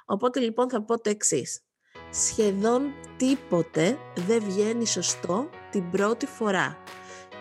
Οπότε, 0.07 0.40
λοιπόν, 0.40 0.71
θα 0.71 0.83
πω 0.83 1.01
το 1.01 1.11
εξής 1.11 1.66
σχεδόν 2.11 2.92
τίποτε 3.16 3.99
δεν 4.14 4.42
βγαίνει 4.42 4.87
σωστό 4.87 5.51
την 5.71 5.90
πρώτη 5.90 6.27
φορά. 6.27 6.79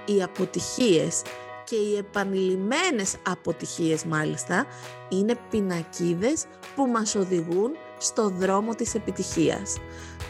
Οι 0.06 0.24
αποτυχίες 0.24 1.22
και 1.66 1.76
οι 1.76 1.98
επανειλημμένες 1.98 3.16
αποτυχίες 3.26 4.06
μάλιστα 4.06 4.66
είναι 5.10 5.36
πινακίδες 5.50 6.46
που 6.76 6.88
μας 6.88 7.16
οδηγούν 7.16 7.72
στο 8.06 8.30
δρόμο 8.30 8.76
της 8.76 8.96
επιτυχίας. 8.96 9.78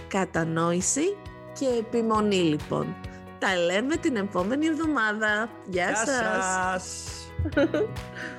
Κατανόηση 0.07 1.17
και 1.59 1.65
επιμονή 1.79 2.35
λοιπόν. 2.35 2.95
Τα 3.39 3.55
λέμε 3.55 3.95
την 3.95 4.15
επόμενη 4.15 4.65
εβδομάδα. 4.65 5.49
Γεια, 5.65 5.89
Γεια 5.89 6.05
σας! 6.05 7.09